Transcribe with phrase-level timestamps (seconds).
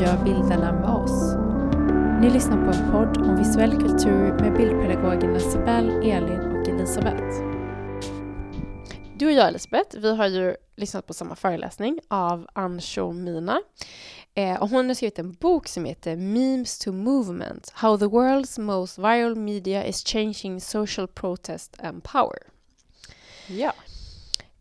[0.00, 1.34] gör bilderna med oss?
[2.20, 7.54] Ni lyssnar på en podd om visuell kultur med bildpedagogerna Sibel, Elin och Elisabeth.
[9.16, 13.60] Du och jag Elisabeth, vi har ju lyssnat på samma föreläsning av Ansho Mina.
[14.34, 18.60] Eh, och hon har skrivit en bok som heter Memes to Movement, How the World's
[18.60, 22.38] Most Viral Media is Changing Social Protest and Power.
[23.46, 23.72] Ja.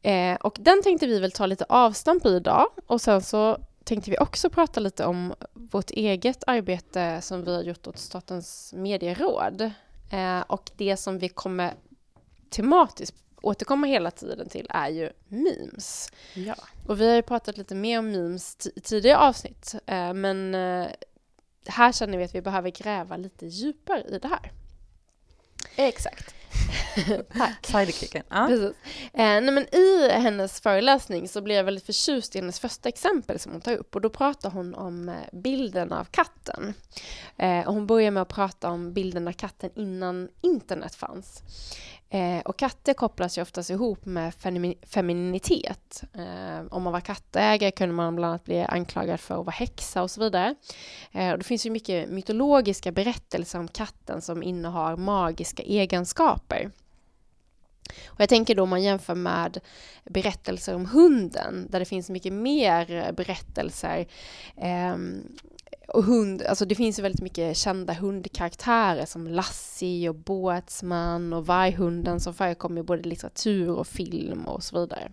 [0.09, 4.11] Eh, och den tänkte vi väl ta lite avstamp i idag och sen så tänkte
[4.11, 9.61] vi också prata lite om vårt eget arbete som vi har gjort åt Statens medieråd
[10.11, 11.73] eh, och det som vi kommer
[12.49, 16.09] tematiskt återkomma hela tiden till är ju memes.
[16.33, 16.55] Ja.
[16.87, 20.87] Och vi har ju pratat lite mer om memes i tidigare avsnitt eh, men eh,
[21.67, 24.51] här känner vi att vi behöver gräva lite djupare i det här.
[25.75, 26.35] Exakt.
[27.37, 27.65] Tack.
[27.65, 28.23] Sidekicken.
[28.29, 28.47] Ja.
[28.47, 28.75] Precis.
[29.13, 33.39] Eh, nej, men I hennes föreläsning så blev jag väldigt förtjust i hennes första exempel
[33.39, 36.73] som hon tar upp och då pratar hon om eh, bilden av katten.
[37.37, 41.43] Eh, och hon börjar med att prata om bilden av katten innan internet fanns.
[42.13, 44.33] Eh, och katter kopplas ju oftast ihop med
[44.87, 46.03] femininitet.
[46.13, 50.03] Eh, om man var kattägare kunde man bland annat bli anklagad för att vara häxa
[50.03, 50.55] och så vidare.
[51.11, 56.62] Eh, och det finns ju mycket mytologiska berättelser om katten som innehar magiska egenskaper.
[58.07, 59.59] Och jag tänker då om man jämför med
[60.03, 64.05] berättelser om hunden, där det finns mycket mer berättelser
[64.57, 64.95] eh,
[65.87, 71.45] och hund, alltså det finns ju väldigt mycket kända hundkaraktärer som Lassie och Båtsman och
[71.45, 75.11] Varghunden som förekommer i både litteratur och film och så vidare.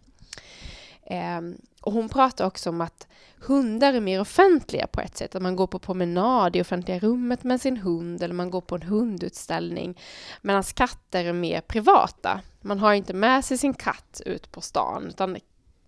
[1.10, 1.40] Eh,
[1.80, 3.06] och hon pratar också om att
[3.38, 7.44] hundar är mer offentliga på ett sätt, att man går på promenad i offentliga rummet
[7.44, 9.98] med sin hund eller man går på en hundutställning,
[10.42, 12.40] medan katter är mer privata.
[12.60, 15.36] Man har inte med sig sin katt ut på stan, utan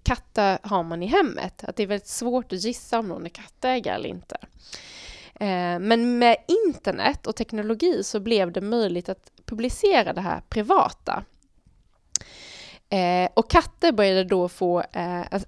[0.02, 1.64] katter har man i hemmet.
[1.64, 4.36] Att det är väldigt svårt att gissa om någon är kattägare eller inte.
[5.34, 11.24] Eh, men med internet och teknologi så blev det möjligt att publicera det här privata.
[12.92, 15.40] Eh, och katter började då få eh,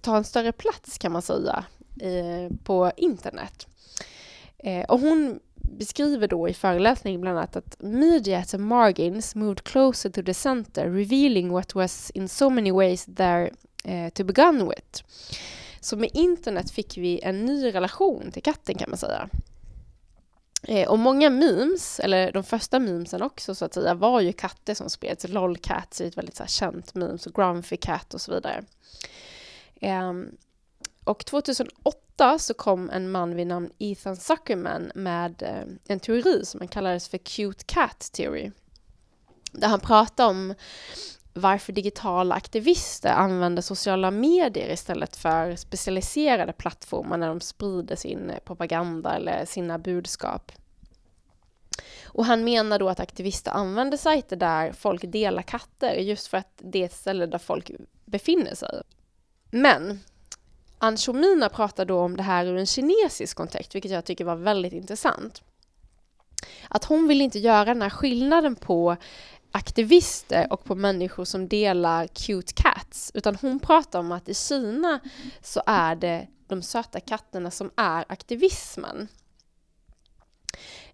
[0.00, 1.64] ta en större plats kan man säga
[2.64, 3.66] på internet.
[4.58, 9.64] Eh, och hon beskriver då i föreläsningen bland annat att media at the margins moved
[9.64, 13.50] closer to the center, revealing what was in so many ways there
[13.84, 15.04] eh, to begin with.
[15.80, 19.28] Så med internet fick vi en ny relation till katten kan man säga.
[20.62, 24.74] Eh, och många memes, eller de första memesen också så att säga, var ju katter
[24.74, 25.28] som spreds.
[25.28, 28.64] Lolcats är ett väldigt så här, känt meme, så Grumpy Cat och så vidare.
[29.80, 30.36] Ehm,
[31.04, 36.60] och 2008 så kom en man vid namn Ethan Zuckerman med eh, en teori som
[36.60, 38.50] han kallades för Cute Cat Theory.
[39.52, 40.54] Där han pratade om
[41.34, 49.14] varför digitala aktivister använder sociala medier istället för specialiserade plattformar när de sprider sin propaganda
[49.14, 50.52] eller sina budskap.
[52.04, 56.52] Och han menar då att aktivister använder sajter där folk delar katter just för att
[56.56, 57.70] det är ett ställe där folk
[58.04, 58.82] befinner sig.
[59.50, 60.00] Men
[60.78, 64.72] Anshomina pratar då om det här ur en kinesisk kontext, vilket jag tycker var väldigt
[64.72, 65.42] intressant.
[66.68, 68.96] Att hon vill inte göra den här skillnaden på
[69.52, 75.00] aktivister och på människor som delar cute cats, utan hon pratar om att i Kina
[75.42, 79.08] så är det de söta katterna som är aktivismen.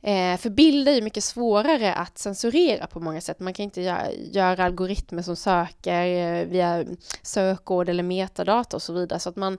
[0.01, 3.41] Eh, för bilder är mycket svårare att censurera på många sätt.
[3.41, 6.85] Man kan inte göra, göra algoritmer som söker eh, via
[7.23, 9.59] sökord eller metadata och så vidare, så att man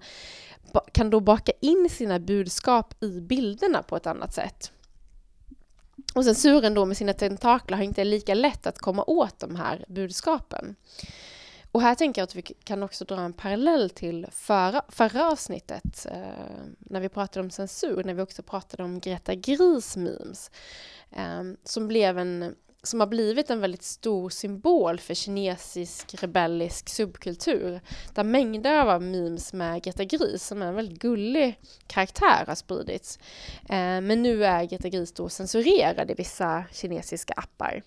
[0.92, 4.72] kan då baka in sina budskap i bilderna på ett annat sätt.
[6.14, 9.86] Och censuren då med sina tentakler har inte lika lätt att komma åt de här
[9.88, 10.76] budskapen.
[11.72, 16.06] Och här tänker jag att vi kan också dra en parallell till förra, förra avsnittet
[16.12, 20.52] eh, när vi pratade om censur, när vi också pratade om Greta Gris memes,
[21.12, 27.82] eh, som blev en som har blivit en väldigt stor symbol för kinesisk rebellisk subkultur.
[28.14, 33.20] Där mängder av memes med Greta Gris, som är en väldigt gullig karaktär, har spridits.
[33.70, 37.84] Eh, men nu är Greta Gris då censurerad i vissa kinesiska appar.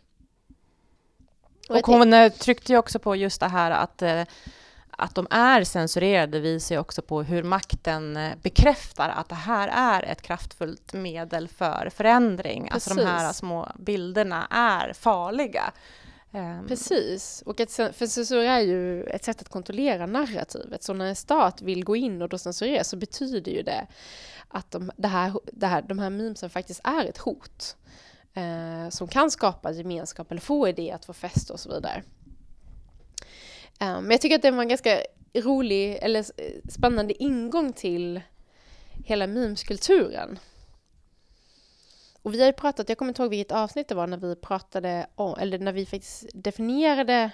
[1.69, 4.23] Och, och hon eh, tryckte ju också på just det här att eh,
[4.99, 9.69] att de är censurerade visar ju också på hur makten eh, bekräftar att det här
[9.69, 12.63] är ett kraftfullt medel för förändring.
[12.63, 12.89] Precis.
[12.89, 15.73] Alltså de här små bilderna är farliga.
[16.33, 16.67] Ehm.
[16.69, 20.83] Precis, och ett, för censur är ju ett sätt att kontrollera narrativet.
[20.83, 23.87] Så när en stat vill gå in och då censurera så betyder ju det
[24.49, 27.77] att de, det här, det här, de här memesen faktiskt är ett hot.
[28.35, 32.03] Eh, som kan skapa gemenskap eller få idé att få fäste och så vidare.
[33.83, 35.03] Ehm, men jag tycker att det var en ganska
[35.35, 36.25] rolig eller
[36.71, 38.21] spännande ingång till
[39.05, 40.39] hela memeskulturen.
[42.23, 44.37] Och vi har ju pratat, jag kommer inte ihåg vilket avsnitt det var när vi
[44.37, 47.31] pratade om, eller när vi faktiskt definierade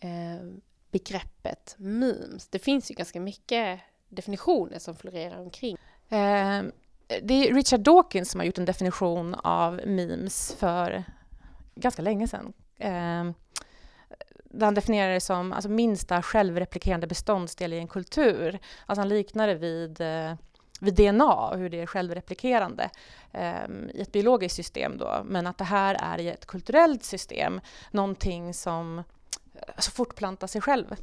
[0.00, 0.46] eh,
[0.90, 2.48] begreppet memes.
[2.48, 5.76] Det finns ju ganska mycket definitioner som florerar omkring.
[6.08, 6.62] Eh,
[7.22, 11.04] det är Richard Dawkins som har gjort en definition av memes för
[11.74, 12.52] ganska länge sedan.
[12.78, 13.32] Eh,
[14.60, 18.58] han definierar det som alltså, minsta självreplikerande beståndsdel i en kultur.
[18.86, 20.34] Alltså han liknar det vid, eh,
[20.80, 22.90] vid DNA, hur det är självreplikerande
[23.32, 24.98] eh, i ett biologiskt system.
[24.98, 25.22] Då.
[25.24, 27.60] Men att det här är i ett kulturellt system,
[27.90, 29.04] någonting som eh,
[29.76, 30.96] alltså, fortplantar sig själv.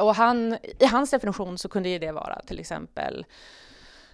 [0.00, 3.26] Och han, i hans definition så kunde det vara till exempel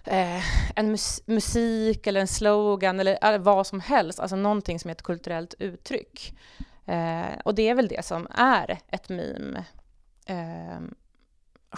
[0.03, 0.43] eh,
[0.75, 4.91] en mus musik eller en slogan eller, eller, vad som helst, alltså någonting som är
[4.91, 6.37] ett kulturellt uttryck.
[6.87, 9.65] Eh, och det är väl det som är ett meme
[10.25, 10.79] eh,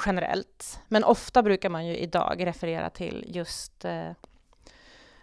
[0.05, 0.79] generellt.
[0.87, 4.11] Men ofta brukar man ju idag referera till just eh,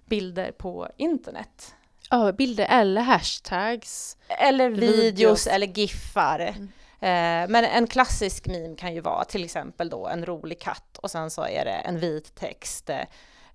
[0.04, 1.74] bilder på internet.
[2.10, 4.16] Ja, bilder eller hashtags.
[4.28, 5.46] Eller videos, videos.
[5.46, 6.40] eller giffar.
[6.40, 6.68] Mm.
[7.00, 11.10] Eh, men en klassisk meme kan ju vara till exempel då en rolig katt och
[11.10, 12.90] sen så är det en vit text,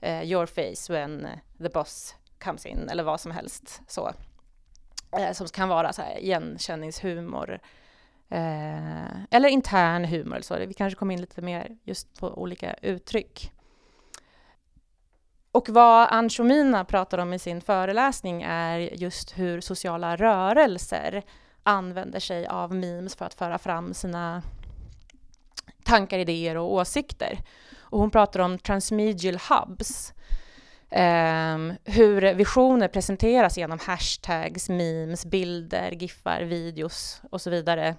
[0.01, 4.11] eh, your face when the boss comes in eller vad som helst så.
[5.17, 7.59] Eh, som kan vara så här igenkänningshumor
[8.29, 10.39] eh, eller intern humor.
[10.41, 13.51] Så vi kanske kommer in lite mer just på olika uttryck.
[15.51, 21.23] Och vad Anshomina pratar om i sin föreläsning är just hur sociala rörelser
[21.63, 24.43] använder sig av memes för att föra fram sina
[25.83, 27.39] tankar, idéer och åsikter.
[27.79, 30.13] Och hon pratar om transmedial hubs.
[30.91, 37.95] Um, hur visioner presenteras genom hashtags, memes, bilder, giffar, videos och så vidare.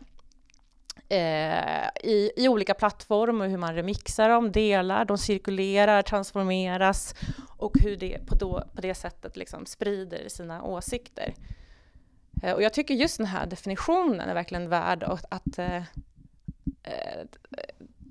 [1.13, 7.15] Uh, i, i olika plattformar, hur man remixar dem, delar, de cirkulerar, transformeras
[7.57, 11.35] och hur det på, då, på det sättet liksom sprider sina åsikter.
[12.43, 15.77] Eh, och jag tycker just den här definitionen är verkligen värd att, att eh,
[16.83, 17.27] eh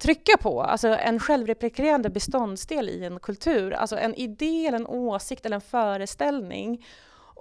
[0.01, 0.62] trycka på.
[0.62, 5.62] Alltså en självreplikerande beståndsdel i en kultur, alltså en idé, eller en åsikt eller en
[5.62, 6.86] föreställning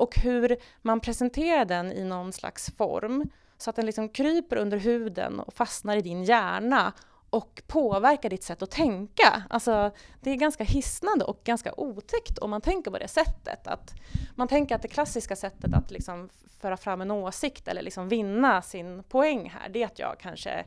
[0.00, 4.78] och hur man presenterar den i någon slags form så att den liksom kryper under
[4.78, 6.92] huden och fastnar i din hjärna
[7.30, 9.42] och påverkar ditt sätt att tänka.
[9.50, 9.90] Alltså,
[10.20, 13.66] det är ganska hisnande och ganska otäckt om man tänker på det sättet.
[13.66, 13.94] Att
[14.34, 16.28] man tänker att det klassiska sättet att liksom
[16.60, 20.64] föra fram en åsikt eller liksom vinna sin poäng här, det är att jag kanske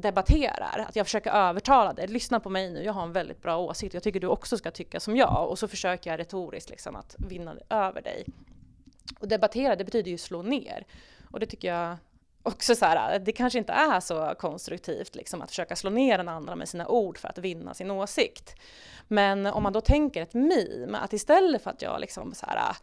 [0.00, 2.06] debatterar, att jag försöker övertala dig.
[2.06, 3.94] Lyssna på mig nu, jag har en väldigt bra åsikt.
[3.94, 5.48] Jag tycker du också ska tycka som jag.
[5.48, 8.24] Och så försöker jag retoriskt liksom att vinna över dig.
[9.20, 10.86] Och debattera, det betyder ju slå ner.
[11.30, 11.96] Och det tycker jag
[12.42, 16.28] också så här, det kanske inte är så konstruktivt liksom, att försöka slå ner den
[16.28, 18.54] andra med sina ord för att vinna sin åsikt.
[19.08, 22.76] Men om man då tänker ett meme, att istället för att jag liksom så här,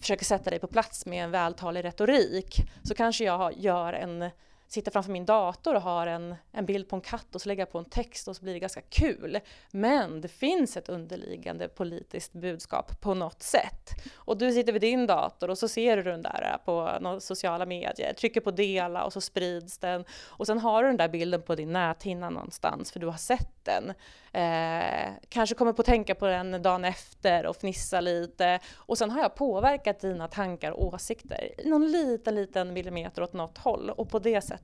[0.00, 4.30] försöker sätta dig på plats med en vältalig retorik så kanske jag gör en
[4.70, 7.60] sitter framför min dator och har en, en bild på en katt och så lägger
[7.60, 9.40] jag på en text och så blir det ganska kul.
[9.70, 13.90] Men det finns ett underliggande politiskt budskap på något sätt.
[14.14, 18.12] Och du sitter vid din dator och så ser du den där på sociala medier,
[18.12, 20.04] trycker på dela och så sprids den.
[20.26, 23.64] Och sen har du den där bilden på din näthinna någonstans för du har sett
[23.64, 23.92] den.
[24.32, 28.58] Eh, kanske kommer på att tänka på den dagen efter och fnissa lite.
[28.74, 33.32] Och sen har jag påverkat dina tankar och åsikter i någon liten, liten millimeter åt
[33.32, 33.90] något håll.
[33.90, 34.59] Och på det sättet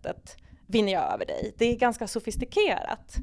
[0.67, 1.55] vinner jag över dig.
[1.59, 3.17] Det är ganska sofistikerat.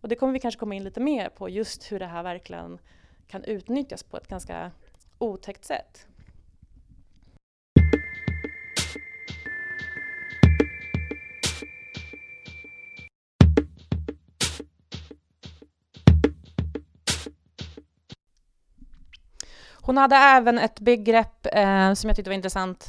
[0.00, 2.78] Och det kommer vi kanske komma in lite mer på, just hur det här verkligen
[3.28, 4.70] kan utnyttjas på ett ganska
[5.18, 6.06] otäckt sätt.
[19.82, 22.88] Hon hade även ett begrepp eh, som jag tyckte var intressant,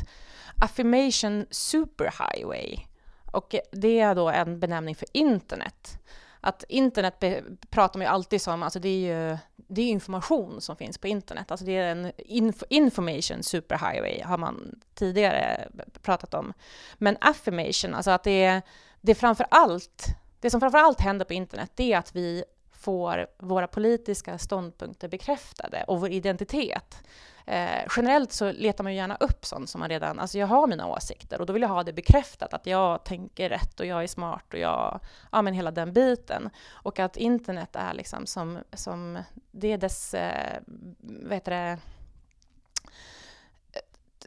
[0.62, 2.91] affirmation superhighway.
[3.32, 5.98] Och det är då en benämning för internet.
[6.42, 7.24] Att internet
[7.70, 11.08] pratar man ju alltid som, alltså det är ju det är information som finns på
[11.08, 11.52] internet.
[11.52, 15.68] Alltså det är en inf information superhighway har man tidigare
[16.02, 16.54] pratat om.
[16.98, 18.62] Men affirmation, alltså att det är,
[19.02, 20.06] det är framför allt,
[20.40, 22.44] det som framför allt händer på internet, det är att vi
[22.82, 27.04] får våra politiska ståndpunkter bekräftade och vår identitet.
[27.46, 30.68] Eh, generellt så letar man ju gärna upp sånt som man redan, alltså jag har
[30.68, 34.04] mina åsikter och då vill jag ha det bekräftat att jag tänker rätt och jag
[34.04, 35.00] är smart och jag,
[35.32, 36.50] ja men hela den biten.
[36.72, 39.20] Och att internet är liksom som, som
[39.52, 40.60] det är dess, eh,
[40.98, 41.78] vad heter det,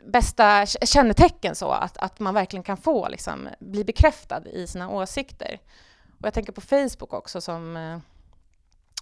[0.06, 5.58] bästa kännetecken så att, att man verkligen kan få liksom, bli bekräftad i sina åsikter.
[6.20, 7.98] och jag tänker på Facebook också som eh,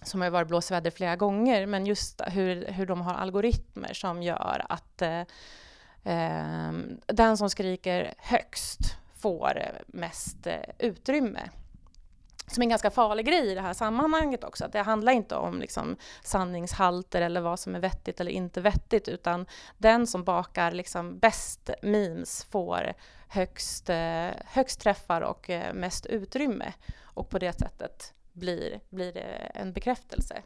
[0.03, 4.65] som har varit blåsväder flera gånger, men just hur, hur de har algoritmer som gör
[4.69, 5.21] att eh,
[6.03, 8.79] ehm, den som skriker högst
[9.19, 11.49] får mest eh, utrymme.
[12.47, 14.65] Som är en ganska farlig grej i det här sammanhanget också.
[14.65, 19.07] Att det handlar inte om liksom sanningshalter eller vad som är vettigt eller inte vettigt
[19.07, 19.45] utan
[19.77, 22.93] den som bakar liksom bäst memes får
[23.27, 26.73] högst, eh, högst träffar och eh, mest utrymme.
[27.01, 30.43] Och på det sättet blir, blir det en bekräftelse.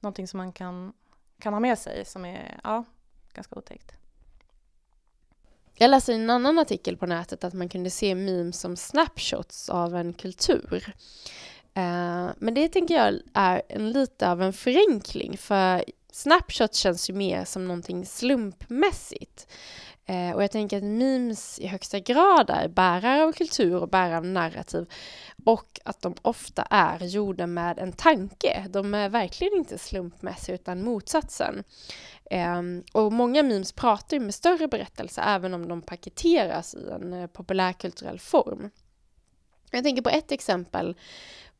[0.00, 0.92] Någonting som man kan,
[1.38, 2.84] kan ha med sig som är ja,
[3.32, 3.92] ganska otäckt.
[5.74, 9.68] Jag läste i en annan artikel på nätet att man kunde se memes som snapshots
[9.68, 10.94] av en kultur.
[11.78, 17.14] Uh, men det tänker jag är en, lite av en förenkling för snapshots känns ju
[17.14, 19.48] mer som någonting slumpmässigt.
[20.08, 24.16] Eh, och jag tänker att memes i högsta grad är bärare av kultur och bärare
[24.16, 24.86] av narrativ
[25.44, 28.66] och att de ofta är gjorda med en tanke.
[28.70, 31.64] De är verkligen inte slumpmässiga utan motsatsen.
[32.30, 32.62] Eh,
[32.92, 37.26] och många memes pratar ju med större berättelser även om de paketeras i en eh,
[37.26, 38.70] populärkulturell form.
[39.70, 40.96] Jag tänker på ett exempel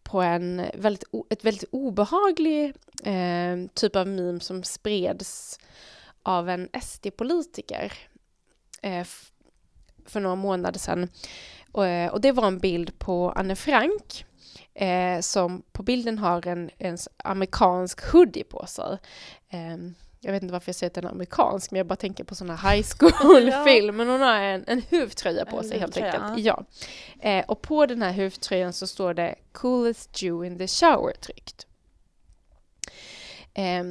[0.03, 2.75] på en väldigt, ett väldigt obehaglig
[3.05, 5.59] eh, typ av meme som spreds
[6.23, 7.93] av en SD-politiker
[10.07, 11.09] för några månader sedan.
[11.73, 14.25] Och, och, det var en bild på Anne Frank
[15.21, 18.99] som på bilden har en, en amerikansk hoodie på sig.
[19.53, 22.25] Um, jag vet inte varför jag säger att den är amerikansk, men jag bara tänker
[22.25, 23.97] på sådana high school-film.
[23.97, 26.39] Men hon har en, en huvtröja på en sig helt enkelt.
[26.39, 26.65] Ja.
[27.21, 31.67] Eh, och på den här huvtröjan så står det “Coolest Jew in the shower” tryckt.
[33.55, 33.85] Eh,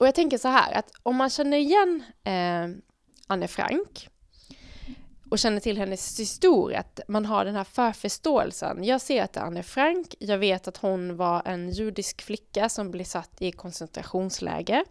[0.00, 2.82] och jag tänker så här, att om man känner igen eh,
[3.26, 4.09] Anne Frank
[5.30, 8.84] och känner till hennes historia, att man har den här förförståelsen.
[8.84, 12.68] Jag ser att det är Anne Frank, jag vet att hon var en judisk flicka
[12.68, 14.84] som blev satt i koncentrationsläger.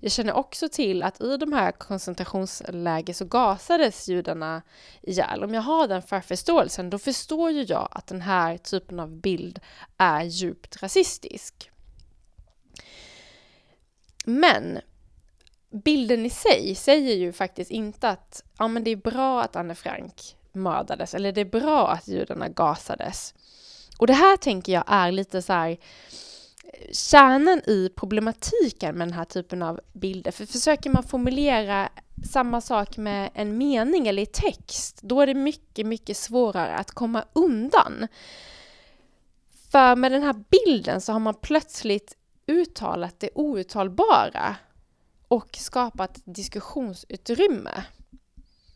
[0.00, 4.62] Jag känner också till att i de här koncentrationsläger så gasades judarna
[5.02, 5.44] ihjäl.
[5.44, 9.60] Om jag har den förförståelsen, då förstår ju jag att den här typen av bild
[9.96, 11.70] är djupt rasistisk.
[14.24, 14.80] Men
[15.84, 19.74] bilden i sig säger ju faktiskt inte att ja, men det är bra att Anne
[19.74, 23.34] Frank mördades eller det är bra att judarna gasades.
[23.98, 25.76] Och det här tänker jag är lite så här
[26.92, 30.30] kärnan i problematiken med den här typen av bilder.
[30.30, 31.88] För försöker man formulera
[32.30, 36.90] samma sak med en mening eller i text, då är det mycket, mycket svårare att
[36.90, 38.08] komma undan.
[39.70, 42.16] För med den här bilden så har man plötsligt
[42.46, 44.56] uttalat det outtalbara
[45.28, 47.84] och skapat diskussionsutrymme.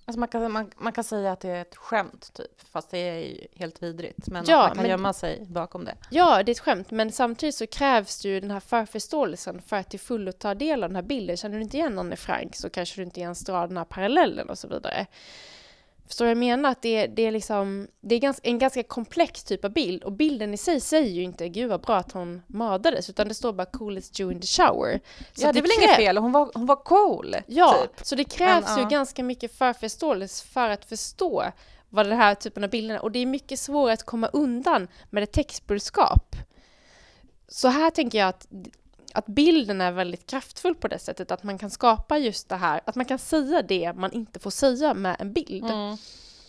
[0.04, 2.98] Alltså man, kan, man, man kan säga att det är ett skämt, typ, fast det
[2.98, 4.28] är helt vidrigt.
[4.28, 5.96] Men ja, man kan men, gömma sig bakom det.
[6.10, 9.76] Ja, det är ett skämt, men samtidigt så krävs det ju den här förförståelsen för
[9.76, 11.36] att till fullo ta del av den här bilden.
[11.36, 14.50] Känner du inte igen Anne Frank så kanske du inte ens drar den här parallellen
[14.50, 15.06] och så vidare.
[16.10, 16.70] Förstår du vad jag menar?
[16.70, 20.54] Att det, det är, liksom, det är en ganska komplex typ av bild och bilden
[20.54, 23.66] i sig säger ju inte gud vad bra att hon mördades utan det står bara
[23.66, 25.00] coolest Jew in the shower.
[25.32, 27.36] Så ja, det är väl inget fel, hon var, hon var cool.
[27.46, 28.06] Ja, typ.
[28.06, 28.88] så det krävs Men, ju ja.
[28.88, 31.44] ganska mycket förförståelse för att förstå
[31.88, 34.88] vad den här typen av bilder är och det är mycket svårare att komma undan
[35.10, 36.36] med ett textbudskap.
[37.48, 38.46] Så här tänker jag att
[39.14, 42.80] att bilden är väldigt kraftfull på det sättet att man kan skapa just det här,
[42.84, 45.70] att man kan säga det man inte får säga med en bild.
[45.70, 45.96] Mm.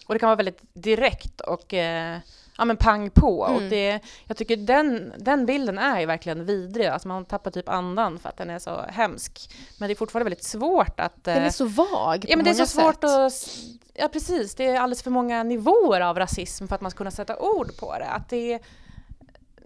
[0.07, 2.19] Och det kan vara väldigt direkt och eh,
[2.57, 3.45] ja, men pang på.
[3.45, 3.55] Mm.
[3.55, 7.69] Och det, jag tycker den, den bilden är ju verkligen vidrig, alltså man tappar typ
[7.69, 9.49] andan för att den är så hemsk.
[9.77, 11.23] Men det är fortfarande väldigt svårt att...
[11.23, 12.81] Den är eh, så vag Ja men det är så sätt.
[12.81, 13.49] svårt att...
[13.93, 17.11] Ja precis, det är alldeles för många nivåer av rasism för att man ska kunna
[17.11, 18.07] sätta ord på det.
[18.07, 18.59] Att det,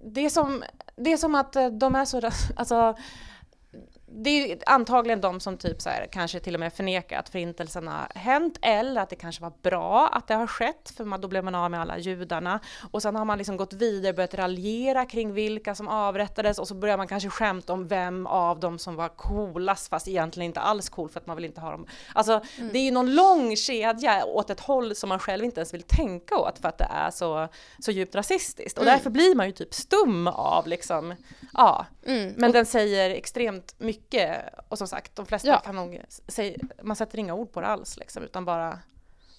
[0.05, 0.63] det är som
[0.95, 2.21] det är som att eh, de är så,
[2.55, 2.95] alltså
[4.17, 7.87] det är antagligen de som typ så här, kanske till och med förnekar att förintelsen
[7.87, 11.27] har hänt eller att det kanske var bra att det har skett för man, då
[11.27, 12.59] blev man av med alla judarna.
[12.91, 16.67] Och sen har man liksom gått vidare och börjat raljera kring vilka som avrättades och
[16.67, 20.59] så börjar man kanske skämta om vem av dem som var coolast fast egentligen inte
[20.59, 21.87] alls cool för att man vill inte ha dem.
[22.13, 22.69] Alltså mm.
[22.73, 25.83] det är ju någon lång kedja åt ett håll som man själv inte ens vill
[25.83, 27.47] tänka åt för att det är så,
[27.79, 28.77] så djupt rasistiskt.
[28.77, 28.95] Och mm.
[28.95, 31.15] därför blir man ju typ stum av liksom,
[31.53, 31.85] ja.
[32.05, 32.33] Mm.
[32.37, 35.59] Men den säger extremt mycket mycket och som sagt, de flesta ja.
[35.59, 38.79] kan nog säga, man sätter inga ord på det alls liksom, utan bara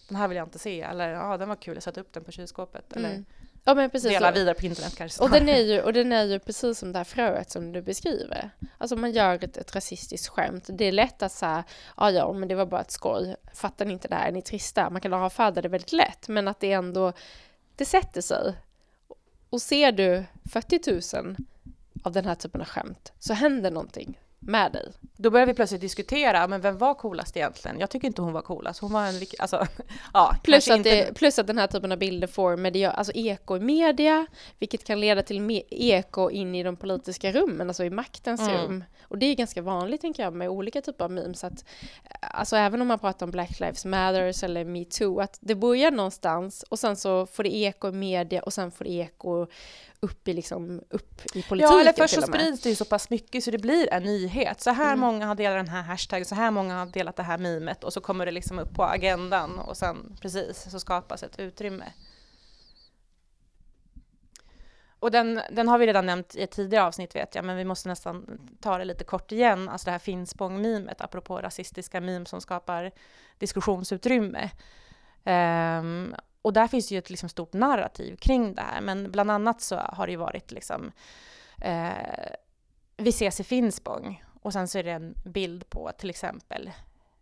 [0.08, 2.24] den här vill jag inte se eller ja, den var kul, jag satte upp den
[2.24, 3.04] på kylskåpet mm.
[3.04, 3.24] eller
[3.68, 4.10] Ja men precis.
[4.10, 5.22] Dela vidare på internet kanske.
[5.22, 7.82] Och den, är ju, och den är ju precis som det här fröet som du
[7.82, 8.50] beskriver.
[8.78, 10.64] Alltså man gör ett, ett rasistiskt skämt.
[10.68, 11.64] Det är lätt att säga,
[11.96, 13.36] ja ja men det var bara ett skoj.
[13.54, 14.28] Fattar ni inte det här?
[14.28, 14.90] Är ni trista?
[14.90, 17.12] Man kan avfärda det väldigt lätt men att det ändå,
[17.76, 18.54] det sätter sig.
[19.50, 21.36] Och ser du 40 000
[22.02, 24.92] av den här typen av skämt så händer någonting med dig.
[25.16, 27.80] Då börjar vi plötsligt diskutera, men vem var coolast egentligen?
[27.80, 28.80] Jag tycker inte hon var coolast.
[28.80, 29.66] Hon var en, alltså,
[30.12, 33.56] ja, plus, att det, plus att den här typen av bilder får media, alltså eko
[33.56, 34.26] i media,
[34.58, 38.56] vilket kan leda till me eko in i de politiska rummen, alltså i maktens mm.
[38.56, 38.84] rum.
[39.08, 41.64] Och det är ganska vanligt, tänker jag, med olika typer av memes, att
[42.20, 46.62] alltså även om man pratar om Black Lives Matters eller metoo, att det börjar någonstans
[46.62, 49.46] och sen så får det eko i media och sen får det eko
[50.00, 53.10] upp i, liksom, upp i politiken Ja, eller först så sprids det ju så pass
[53.10, 54.60] mycket så det blir en nyhet.
[54.60, 55.00] Så här mm.
[55.00, 57.92] många har delat den här hashtaggen, så här många har delat det här mimet och
[57.92, 61.92] så kommer det liksom upp på agendan och sen precis så skapas ett utrymme.
[64.98, 67.64] Och den, den har vi redan nämnt i ett tidigare avsnitt vet jag, men vi
[67.64, 69.68] måste nästan ta det lite kort igen.
[69.68, 72.92] Alltså det här Finspång-mimet, apropå rasistiska mim som skapar
[73.38, 74.50] diskussionsutrymme.
[75.24, 76.14] Um,
[76.46, 79.60] och där finns det ju ett liksom stort narrativ kring det här, men bland annat
[79.60, 80.92] så har det ju varit liksom
[81.60, 82.32] eh,
[82.96, 86.70] vi ses i Finspång och sen så är det en bild på till exempel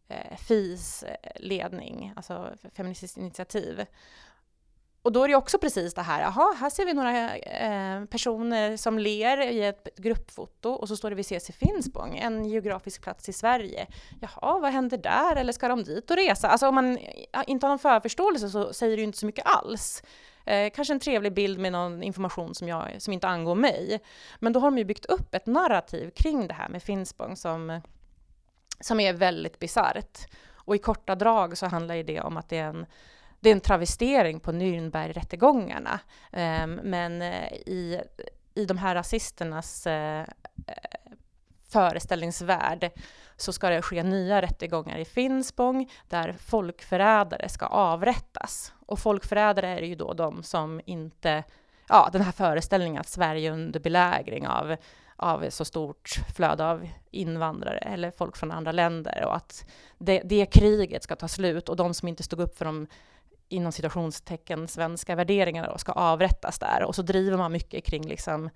[0.09, 3.85] eh, FIs eh, ledning, alltså Feministiskt initiativ.
[5.04, 8.76] Och då är det också precis det här, jaha, här ser vi några eh, personer
[8.76, 13.02] som ler i ett gruppfoto och så står det vi ses i Finspång, en geografisk
[13.02, 13.87] plats i Sverige.
[14.20, 15.37] Jaha, vad händer där?
[15.37, 16.49] Eller ska de dit och resa?
[16.49, 16.99] Alltså om man
[17.46, 20.02] inte har någon förförståelse så säger det ju inte så mycket alls.
[20.44, 24.00] Eh, kanske en trevlig bild med någon information som, jag, som inte angår mig.
[24.38, 27.80] Men då har de ju byggt upp ett narrativ kring det här med Finspång som,
[28.80, 30.18] som är väldigt bisarrt.
[30.52, 32.87] Och i korta drag så handlar det om att det är en
[33.45, 36.01] det är en travestering på Nürnbergrättegångarna.
[36.33, 38.01] Ehm, eh, men i,
[38.55, 40.26] i de här rasisternas eh,
[41.69, 42.91] föreställningsvärld
[43.37, 48.73] så ska det ske nya rättegångar i Finspång där folkförrädare ska avrättas.
[48.87, 51.45] Och folkförrädare är ju då de som inte,
[51.89, 54.76] ja den här föreställningen att Sverige är under belägring av
[55.17, 59.67] av så stort flöde av invandrare eller folk från andra länder och att
[59.99, 62.87] det, det kriget ska ta slut och de som inte stod upp för de
[63.49, 66.83] inom situationstecken svenska värderingar då, ska avrättas där.
[66.83, 68.50] Och så driver man mycket kring liksom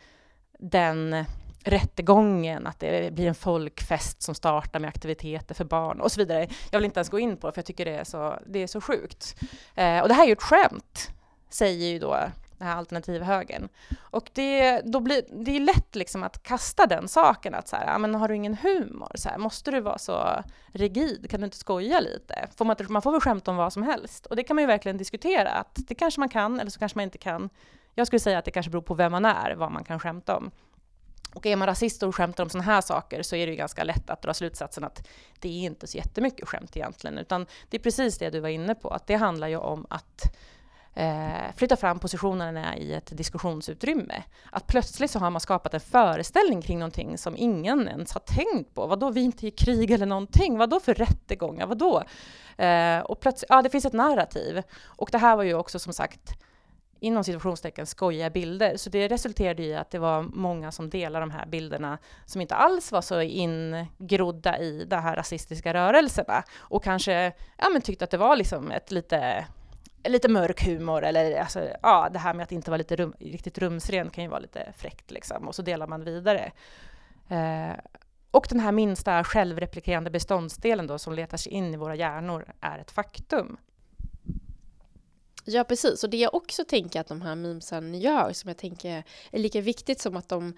[0.58, 1.24] den
[1.64, 6.48] rättegången, att det blir en folkfest som startar med aktiviteter för barn och så vidare.
[6.70, 8.58] Jag vill inte ens gå in på det, för jag tycker det är så, det
[8.58, 9.36] är så sjukt.
[9.74, 11.10] Eh, och det här är ju ett skämt,
[11.50, 12.18] säger ju då
[12.58, 13.68] den här alternativhögern.
[13.98, 17.98] Och det, då blir, det är lätt liksom att kasta den saken, att så här,
[17.98, 19.10] men har du ingen humor?
[19.14, 20.42] Så här, måste du vara så
[20.72, 21.30] rigid?
[21.30, 22.48] Kan du inte skoja lite?
[22.56, 24.26] Får man, man får väl skämta om vad som helst?
[24.26, 26.98] Och det kan man ju verkligen diskutera, att det kanske man kan, eller så kanske
[26.98, 27.50] man inte kan.
[27.94, 30.36] Jag skulle säga att det kanske beror på vem man är, vad man kan skämta
[30.36, 30.50] om.
[31.34, 33.84] Och är man rasist och skämtar om sådana här saker så är det ju ganska
[33.84, 37.82] lätt att dra slutsatsen att det är inte så jättemycket skämt egentligen, utan det är
[37.82, 40.36] precis det du var inne på, att det handlar ju om att
[40.98, 44.22] eh, flytta fram positionerna i ett diskussionsutrymme.
[44.50, 48.74] Att plötsligt så har man skapat en föreställning kring någonting som ingen ens har tänkt
[48.74, 48.86] på.
[48.86, 50.58] Vadå, vi är inte i krig eller någonting?
[50.58, 51.66] Vadå för rättegångar?
[51.66, 52.02] Vadå?
[52.56, 54.62] Eh, och plötsligt, ja, det finns ett narrativ.
[54.84, 56.32] Och det här var ju också som sagt
[57.00, 58.76] inom situationstecken skojiga bilder.
[58.76, 62.54] Så det resulterade i att det var många som delade de här bilderna som inte
[62.54, 68.10] alls var så ingrodda i de här rasistiska rörelserna och kanske ja, men tyckte att
[68.10, 69.46] det var liksom ett lite
[70.04, 73.58] lite mörk humor eller alltså, ja, det här med att inte vara lite rum, riktigt
[73.58, 76.52] rumsren kan ju vara lite fräckt liksom och så delar man vidare.
[77.28, 77.76] Eh,
[78.30, 82.78] och den här minsta självreplikerande beståndsdelen då som letar sig in i våra hjärnor är
[82.78, 83.56] ett faktum.
[85.44, 86.04] Ja, precis.
[86.04, 89.60] Och det jag också tänker att de här memesen gör, som jag tänker är lika
[89.60, 90.54] viktigt som att de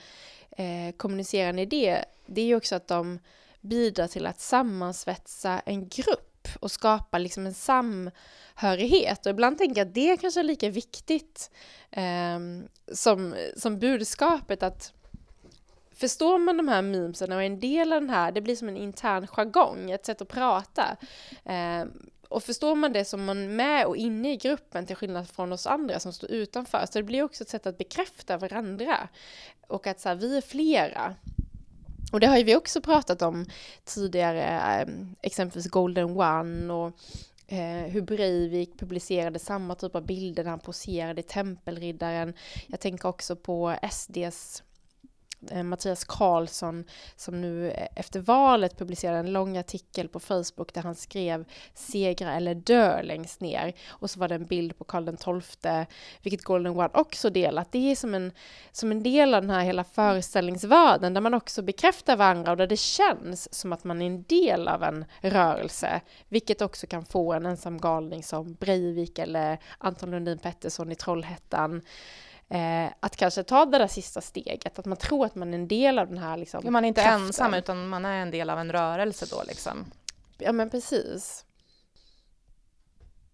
[0.50, 3.18] eh, kommunicerar en idé, det är ju också att de
[3.60, 6.29] bidrar till att sammansvetsa en grupp
[6.60, 9.26] och skapa liksom en samhörighet.
[9.26, 11.50] Och ibland tänker jag att det kanske är lika viktigt
[11.90, 12.38] eh,
[12.92, 14.92] som, som budskapet att
[16.00, 18.68] Förstår man de här memesen och är en del av den här, det blir som
[18.68, 20.96] en intern jargong, ett sätt att prata.
[21.44, 21.84] Eh,
[22.28, 25.52] och förstår man det som man är med och inne i gruppen till skillnad från
[25.52, 29.08] oss andra som står utanför, så det blir också ett sätt att bekräfta varandra.
[29.66, 31.14] Och att så här, vi är flera.
[32.10, 33.46] Och det har ju vi också pratat om
[33.84, 36.92] tidigare, ehm, exempelvis Golden One och
[37.46, 42.34] eh, hur Breivik publicerade samma typ av bilder när han poserade i Tempelriddaren.
[42.66, 44.62] Jag tänker också på SDs
[45.50, 46.84] Eh, Mattias Karlsson
[47.16, 52.34] som nu eh, efter valet publicerade en lång artikel på Facebook där han skrev segra
[52.34, 53.72] eller dö längst ner.
[53.88, 55.86] Och så var det en bild på Karl XII,
[56.22, 57.72] vilket Golden One också delat.
[57.72, 58.32] Det är som en,
[58.72, 62.66] som en del av den här hela föreställningsvärlden där man också bekräftar varandra och där
[62.66, 67.32] det känns som att man är en del av en rörelse, vilket också kan få
[67.32, 71.82] en ensam galning som Breivik eller Anton Lundin Pettersson i Trollhättan
[72.50, 75.68] eh, att kanske ta det där sista steget, att man tror att man är en
[75.68, 77.26] del av den här liksom, Man är inte kraften.
[77.26, 79.84] ensam utan man är en del av en rörelse då liksom.
[80.38, 81.44] Ja men precis.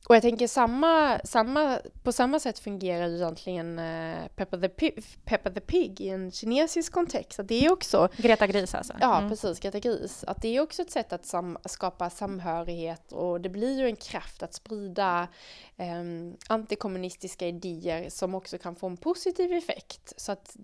[0.09, 5.05] Och jag tänker samma, samma, på samma sätt fungerar ju egentligen uh, Peppa, the Pig,
[5.25, 7.41] Peppa the Pig i en kinesisk kontext.
[7.41, 8.09] Att det är också...
[8.17, 8.93] Greta Gris alltså?
[9.01, 9.31] Ja, mm.
[9.31, 9.61] precis.
[9.61, 10.25] Greta Gris.
[10.27, 13.97] Att det är också ett sätt att sam, skapa samhörighet och det blir ju en
[13.97, 15.29] kraft att sprida
[15.77, 20.13] um, antikommunistiska idéer som också kan få en positiv effekt.
[20.17, 20.57] Så att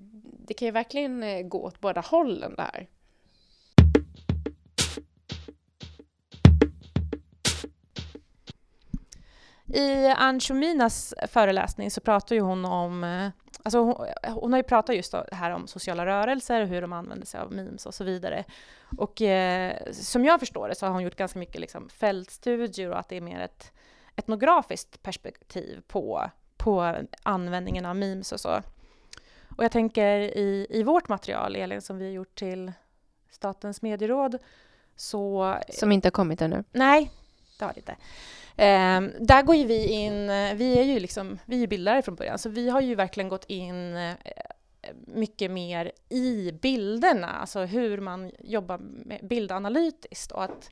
[0.47, 2.89] det kan ju verkligen uh, gå åt båda hållen där.
[9.67, 13.29] I Ann Shominas föreläsning så pratar ju hon om eh,
[13.65, 17.27] Alltså hon, hon har ju pratat just här om sociala rörelser, och hur de använder
[17.27, 18.45] sig av memes och så vidare.
[18.99, 22.99] Och eh, som jag förstår det så har hon gjort ganska mycket liksom, fältstudier och
[22.99, 23.73] att det är mer ett
[24.17, 28.63] etnografiskt perspektiv på, på användningen av memes och så.
[29.57, 32.73] Och jag tänker i, i vårt material, Elin, som vi har gjort till
[33.31, 34.39] Statens medieråd,
[34.97, 35.55] så...
[35.69, 36.65] Som inte har kommit ännu?
[36.73, 37.11] Nej,
[37.59, 37.97] det har det inte.
[38.57, 42.15] Eh, där går ju vi in, eh, vi är ju liksom, vi är bildare från
[42.15, 44.15] början, så vi har ju verkligen gått in eh,
[45.07, 50.71] mycket mer i bilderna, alltså hur man jobbar med bildanalytiskt och att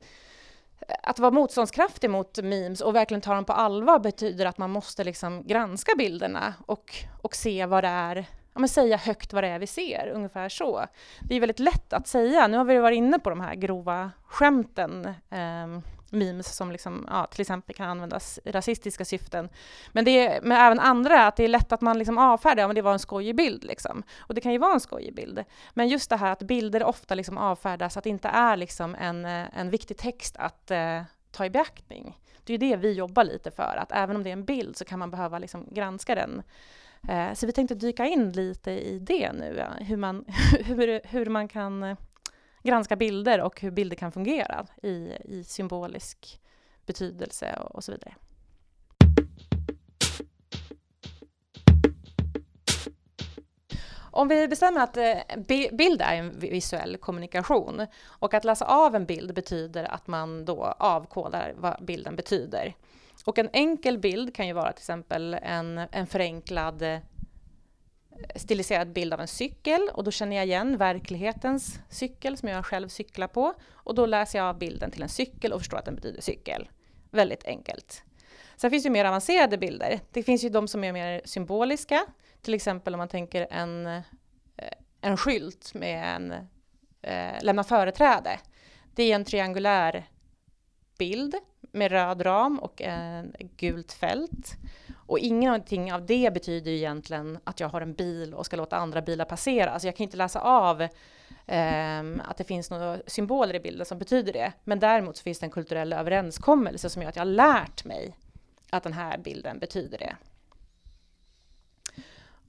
[1.03, 5.03] att vara motståndskraftig mot memes och verkligen ta dem på allvar betyder att man måste
[5.03, 8.15] liksom granska bilderna och, och se vad det är,
[8.53, 10.85] ja men säga högt vad det är vi ser, ungefär så.
[11.21, 14.11] Det är väldigt lätt att säga, nu har vi varit inne på de här grova
[14.25, 19.49] skämten, eh, memes som liksom, ja, till exempel kan användas i rasistiska syften.
[19.91, 22.67] Men, det är, men även andra, att det är lätt att man liksom avfärdar, ja
[22.67, 24.03] men det var en skojig bild liksom.
[24.19, 25.43] Och det kan ju vara en skojig bild.
[25.73, 29.25] Men just det här att bilder ofta liksom avfärdas, att det inte är liksom en,
[29.25, 32.17] eh, en viktig text att eh, ta i beaktning.
[32.43, 34.77] Det är ju det vi jobbar lite för, att även om det är en bild
[34.77, 36.43] så kan man behöva liksom granska den.
[37.09, 40.25] Eh, så vi tänkte dyka in lite i det nu, ja, hur, man,
[40.65, 41.97] hur, hur man kan eh,
[42.63, 46.41] granska bilder och hur bilder kan fungera i, i symbolisk
[46.85, 48.15] betydelse och, och så vidare.
[54.13, 55.17] Om vi bestämmer att eh,
[55.71, 60.63] bild är en visuell kommunikation och att läsa av en bild betyder att man då
[60.79, 62.75] avkodar vad bilden betyder.
[63.25, 66.83] Och en enkel bild kan ju vara till exempel en, en förenklad
[68.35, 72.87] stiliserad bild av en cykel och då känner jag igen verklighetens cykel som jag själv
[72.87, 75.95] cyklar på och då läser jag av bilden till en cykel och förstår att den
[75.95, 76.69] betyder cykel.
[77.11, 78.03] Väldigt enkelt.
[78.55, 79.99] Sen finns det ju mer avancerade bilder.
[80.11, 82.05] Det finns ju de som är mer symboliska,
[82.41, 84.01] till exempel om man tänker en, eh,
[85.01, 86.31] en skylt med en
[87.01, 88.39] eh, lämna företräde.
[88.95, 90.05] Det är en triangulär
[90.97, 91.35] bild
[91.71, 94.57] med röd ram och en gult fält.
[95.11, 99.01] Och ingenting av det betyder egentligen att jag har en bil och ska låta andra
[99.01, 99.71] bilar passera.
[99.71, 103.97] Alltså jag kan inte läsa av eh, att det finns några symboler i bilden som
[103.99, 104.53] betyder det.
[104.63, 108.17] Men däremot så finns det en kulturell överenskommelse som gör att jag har lärt mig
[108.69, 110.15] att den här bilden betyder det.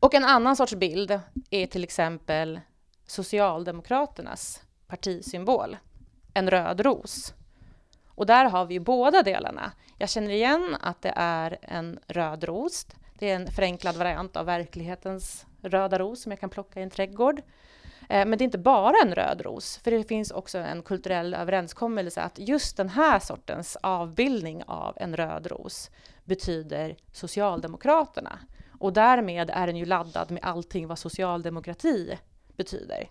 [0.01, 1.21] Och en annan sorts bild
[1.51, 2.61] är till exempel
[3.07, 5.77] Socialdemokraternas partisymbol,
[6.35, 7.35] en röd ros.
[8.15, 9.73] Och där har vi ju båda delarna.
[9.99, 12.87] Jag känner igen att det är en röd ros.
[13.19, 16.91] Det är en förenklad variant av verklighetens röda ros som jag kan plocka i en
[16.91, 17.43] trädgård.
[18.09, 21.35] Eh, men det är inte bara en röd ros, för det finns också en kulturell
[21.35, 25.91] överenskommelse att just den här sortens avbildning av en röd ros
[26.25, 28.39] betyder Socialdemokraterna.
[28.79, 32.19] Och därmed är den ju laddad med allting vad socialdemokrati
[32.57, 33.09] betyder.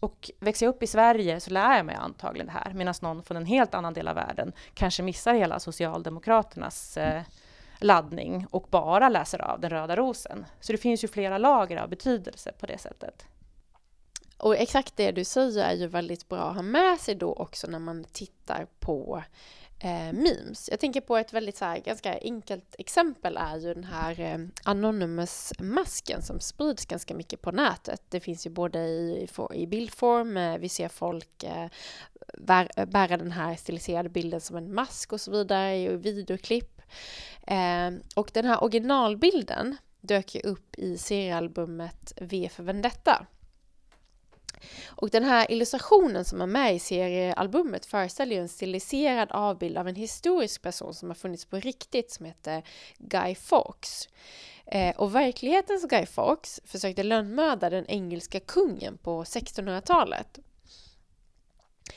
[0.00, 3.22] Och växer jag upp i Sverige så lär jag mig antagligen det här, medan någon
[3.22, 7.22] från en helt annan del av världen kanske missar hela Socialdemokraternas eh,
[7.78, 10.46] laddning och bara läser av den röda rosen.
[10.60, 13.26] Så det finns ju flera lager av betydelse på det sättet.
[14.38, 17.66] Och exakt det du säger är ju väldigt bra att ha med sig då också
[17.66, 19.22] när man tittar på
[19.80, 20.68] eh, memes.
[20.70, 24.38] Jag tänker på ett väldigt så här, ganska enkelt exempel är ju den här eh,
[24.64, 28.02] Anonymous-masken som sprids ganska mycket på nätet.
[28.08, 31.66] Det finns ju både i, i bildform, eh, vi ser folk eh,
[32.38, 36.82] bär, bära den här stiliserade bilden som en mask och så vidare i videoklipp.
[37.46, 43.26] Eh, och den här originalbilden dök ju upp i seriealbumet V för Vendetta
[44.86, 49.88] och den här illustrationen som är med i seriealbumet föreställer ju en stiliserad avbild av
[49.88, 52.62] en historisk person som har funnits på riktigt som heter
[52.98, 54.08] Guy Fawkes.
[54.66, 60.38] Eh, och verklighetens Guy Fawkes försökte lönnmörda den engelska kungen på 1600-talet.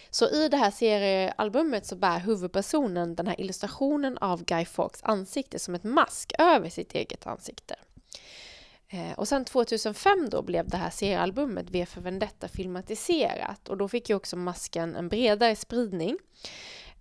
[0.09, 5.59] Så i det här seriealbumet så bär huvudpersonen den här illustrationen av Guy Fawkes ansikte
[5.59, 7.75] som ett mask över sitt eget ansikte.
[8.93, 13.87] Eh, och sen 2005 då blev det här seriealbumet V för Vendetta filmatiserat och då
[13.87, 16.17] fick ju också masken en bredare spridning.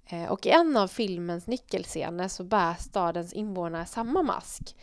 [0.06, 4.76] Eh, och i en av filmens nyckelscener så bär stadens invånare samma mask.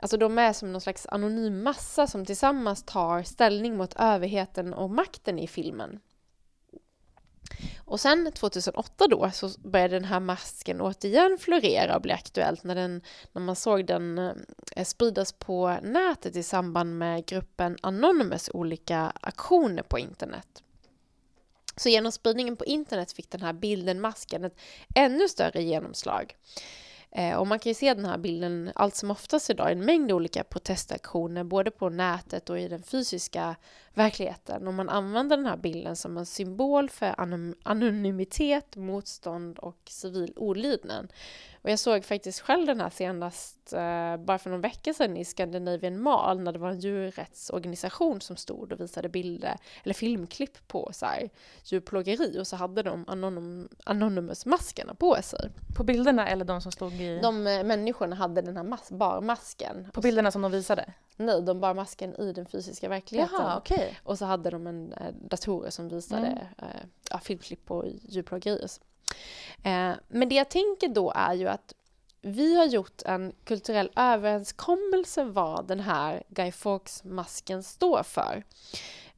[0.00, 4.90] Alltså de är som någon slags anonym massa som tillsammans tar ställning mot överheten och
[4.90, 6.00] makten i filmen.
[7.78, 12.74] Och sen 2008 då så började den här masken återigen florera och bli aktuellt när,
[12.74, 14.18] den, när man såg den
[14.76, 20.62] eh, spridas på nätet i samband med gruppen Anonymous olika aktioner på internet.
[21.76, 24.56] Så genom spridningen på internet fick den här bilden, masken, ett
[24.94, 26.36] ännu större genomslag.
[27.10, 29.84] Eh, och man kan ju se den här bilden allt som oftast idag i en
[29.84, 33.56] mängd olika protestaktioner, både på nätet och i den fysiska
[33.98, 34.66] verkligheten.
[34.66, 37.14] Och man använder den här bilden som en symbol för
[37.62, 41.12] anonymitet, motstånd och civil olydnad.
[41.62, 45.24] Och jag såg faktiskt själv den här senast eh, bara för någon vecka sedan i
[45.24, 50.90] Scandinavian Mall när det var en djurrättsorganisation som stod och visade bilder eller filmklipp på
[50.92, 51.30] så här,
[51.64, 55.50] djurplågeri och så hade de anonym, Anonymous-maskerna på sig.
[55.76, 57.18] På bilderna eller de som stod i?
[57.22, 59.90] De eh, människorna hade den här mas barmasken.
[59.92, 60.94] På bilderna som de visade?
[61.20, 63.36] Nej, de bar masken i den fysiska verkligheten.
[63.40, 63.90] Jaha, okay.
[64.02, 66.38] Och så hade de en eh, datorer som visade mm.
[66.58, 68.66] eh, ja, filmklipp på djurplågeri.
[69.62, 71.74] Eh, men det jag tänker då är ju att
[72.20, 78.44] vi har gjort en kulturell överenskommelse vad den här Guy Fawkes-masken står för.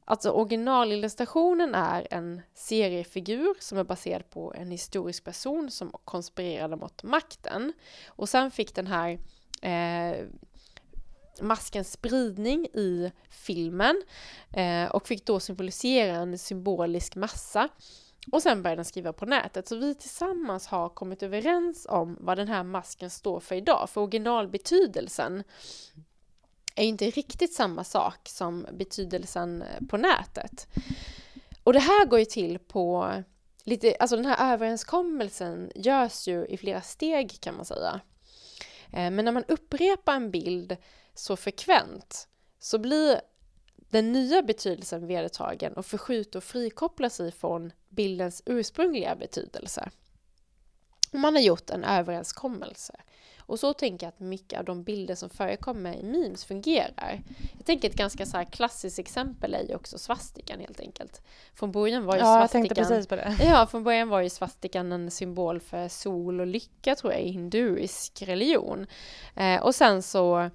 [0.05, 7.03] Alltså originalillustrationen är en seriefigur som är baserad på en historisk person som konspirerade mot
[7.03, 7.73] makten.
[8.07, 9.19] Och sen fick den här
[9.61, 10.25] eh,
[11.41, 14.01] maskens spridning i filmen
[14.53, 17.69] eh, och fick då symbolisera en symbolisk massa
[18.31, 19.67] och sen började den skriva på nätet.
[19.67, 23.89] Så vi tillsammans har kommit överens om vad den här masken står för idag.
[23.89, 25.43] För originalbetydelsen
[26.75, 30.67] är inte riktigt samma sak som betydelsen på nätet.
[31.63, 33.13] Och det här går ju till på
[33.63, 38.01] lite, alltså den här överenskommelsen görs ju i flera steg kan man säga.
[38.91, 40.77] Eh, men när man upprepar en bild
[41.13, 42.27] så frekvent
[42.59, 43.21] så blir
[43.89, 49.89] den nya betydelsen vedertagen och förskjuter och frikopplar sig från bildens ursprungliga betydelse.
[51.11, 52.95] Man har gjort en överenskommelse.
[53.39, 57.21] Och så tänker jag att mycket av de bilder som förekommer i memes fungerar.
[57.57, 61.21] Jag tänker ett ganska så klassiskt exempel är ju också svastikan helt enkelt.
[61.53, 62.65] Från början var ju ja, svastikan...
[62.77, 63.37] Jag precis på det.
[63.43, 67.31] Ja, från början var ju svastikan en symbol för sol och lycka tror jag i
[67.31, 68.87] hinduisk religion.
[69.35, 70.49] Eh, och sen så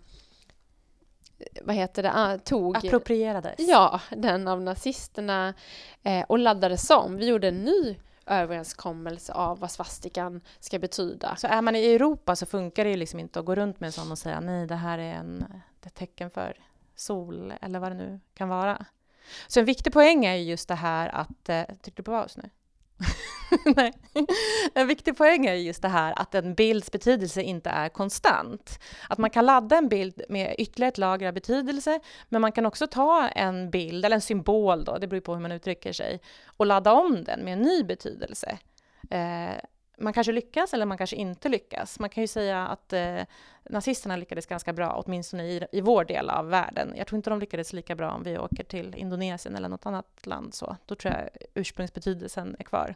[1.63, 2.77] vad heter det, ah, tog...
[2.77, 3.55] Approprierades.
[3.59, 5.55] Ja, den av nazisterna
[6.03, 7.17] eh, och laddades om.
[7.17, 11.37] Vi gjorde en ny överenskommelse av vad svastikan ska betyda.
[11.37, 13.87] Så är man i Europa så funkar det ju liksom inte att gå runt med
[13.87, 15.45] en sån och säga nej, det här är en,
[15.87, 16.57] ett tecken för
[16.95, 18.85] sol eller vad det nu kan vara.
[19.47, 21.49] Så en viktig poäng är just det här att...
[21.49, 22.51] Eh, tryckte du på paus nu?
[23.77, 23.93] Nej.
[24.75, 28.81] En viktig poäng är just det här att en bilds betydelse inte är konstant.
[29.09, 32.67] Att man kan ladda en bild med ytterligare ett lager av betydelse, men man kan
[32.67, 36.21] också ta en bild, eller en symbol då, det beror på hur man uttrycker sig,
[36.57, 38.59] och ladda om den med en ny betydelse.
[39.11, 39.57] Eh,
[39.99, 41.99] man kanske lyckas eller man kanske inte lyckas.
[41.99, 43.21] Man kan ju säga att eh,
[43.71, 46.95] nazisterna lyckades ganska bra, åtminstone i, i vår del av världen.
[46.97, 50.27] Jag tror inte de lyckades lika bra om vi åker till Indonesien eller något annat
[50.27, 50.55] land.
[50.55, 50.77] Så.
[50.87, 52.95] Då tror jag ursprungsbetydelsen är kvar.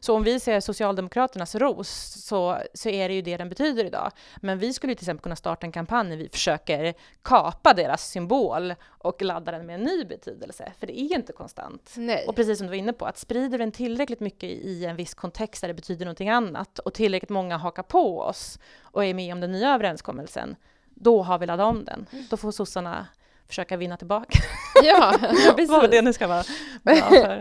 [0.00, 1.88] Så om vi ser Socialdemokraternas ros
[2.24, 4.10] så, så är det ju det den betyder idag.
[4.40, 8.74] Men vi skulle till exempel kunna starta en kampanj där vi försöker kapa deras symbol
[8.88, 11.94] och ladda den med en ny betydelse, för det är inte konstant.
[11.96, 12.24] Nej.
[12.28, 15.14] Och precis som du var inne på, att sprider den tillräckligt mycket i en viss
[15.14, 19.32] kontext där det betyder någonting annat och tillräckligt många hakar på oss och är med
[19.32, 19.89] om den nya överenskommelsen,
[20.94, 22.06] då har vi laddat om den.
[22.30, 23.06] Då får sossarna
[23.48, 24.38] försöka vinna tillbaka.
[24.82, 25.18] Ja,
[25.56, 25.70] precis.
[25.70, 26.44] Vad det nu ska vara.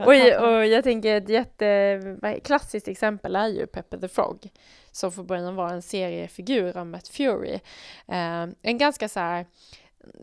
[0.06, 4.50] och, och jag tänker ett jätteklassiskt exempel är ju Pepper the Frog
[4.92, 7.60] som från början var en seriefigur av Matt Fury.
[8.08, 9.46] Eh, en ganska så här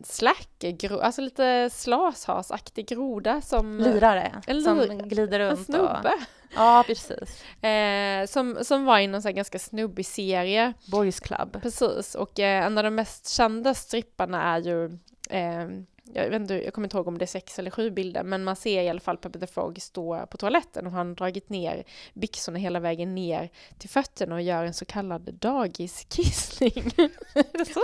[0.03, 0.63] slack,
[1.01, 3.77] alltså lite slashasaktig groda som...
[3.77, 5.59] Lirare, en som glider runt.
[5.59, 6.11] En snubbe.
[6.13, 7.63] Och, ja, precis.
[7.63, 10.73] Eh, som, som var i någon så ganska snubbig serie.
[10.91, 11.61] Boys Club.
[11.61, 14.85] Precis, och eh, en av de mest kända stripparna är ju
[15.29, 15.67] eh,
[16.13, 18.43] jag, vet inte, jag kommer inte ihåg om det är sex eller sju bilder, men
[18.43, 21.49] man ser i alla fall Peppe the Frog stå på toaletten och han har dragit
[21.49, 26.91] ner byxorna hela vägen ner till fötterna och gör en så kallad dagiskissning.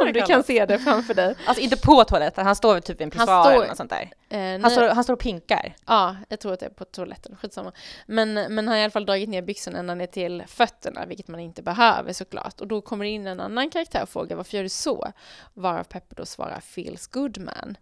[0.01, 1.35] om du kan se det framför dig.
[1.45, 4.11] Alltså inte på toaletten, han står typ i en pissoar eller något sånt där?
[4.29, 5.75] Eh, Han står, han står och pinkar.
[5.85, 7.71] Ja, jag tror att det är på toaletten, skitsamma.
[8.05, 11.27] Men, men han har i alla fall dragit ner byxorna ända ner till fötterna, vilket
[11.27, 12.61] man inte behöver såklart.
[12.61, 15.11] Och då kommer det in en annan karaktär och frågar varför gör du så?
[15.53, 17.77] Varav Peppe då svarar feels good man.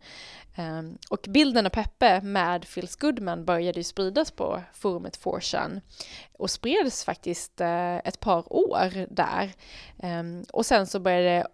[0.57, 5.81] Um, och bilden av Peppe med Phil Goodman började ju spridas på forumet 4chan
[6.33, 9.51] och spreds faktiskt uh, ett par år där.
[10.03, 11.47] Um, och sen så började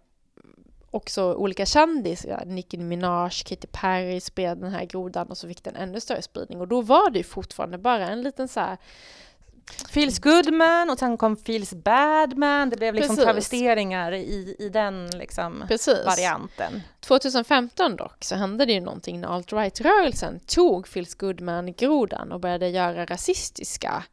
[0.90, 5.76] också olika kändisar, Nicki Minaj, Katy Perry spred den här grodan och så fick den
[5.76, 6.60] ännu större spridning.
[6.60, 8.76] Och då var det ju fortfarande bara en liten så här
[9.90, 12.70] Feels good man och sen kom Feels bad man.
[12.70, 13.24] Det blev liksom Precis.
[13.24, 16.06] travesteringar i, i den liksom Precis.
[16.06, 16.82] varianten.
[17.00, 22.68] 2015 dock så hände det ju någonting när alt-right-rörelsen tog Feels good man-grodan och började
[22.68, 24.04] göra rasistiska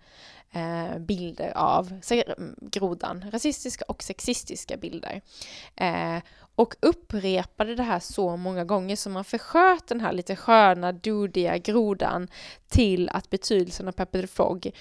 [0.52, 5.22] eh, bilder av se- grodan, rasistiska och sexistiska bilder.
[5.76, 6.18] Eh,
[6.56, 11.58] och upprepade det här så många gånger så man försköt den här lite sköna, dudiga
[11.58, 12.28] grodan
[12.68, 14.72] till att betydelsen av Pepper the Frog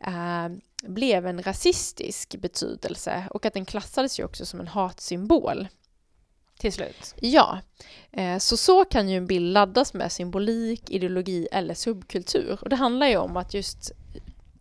[0.00, 0.48] eh,
[0.82, 5.68] blev en rasistisk betydelse och att den klassades ju också som en hatsymbol.
[6.58, 7.14] Till slut.
[7.20, 7.60] Ja,
[8.12, 12.58] eh, så så kan ju en bild laddas med symbolik, ideologi eller subkultur.
[12.62, 13.92] Och det handlar ju om att just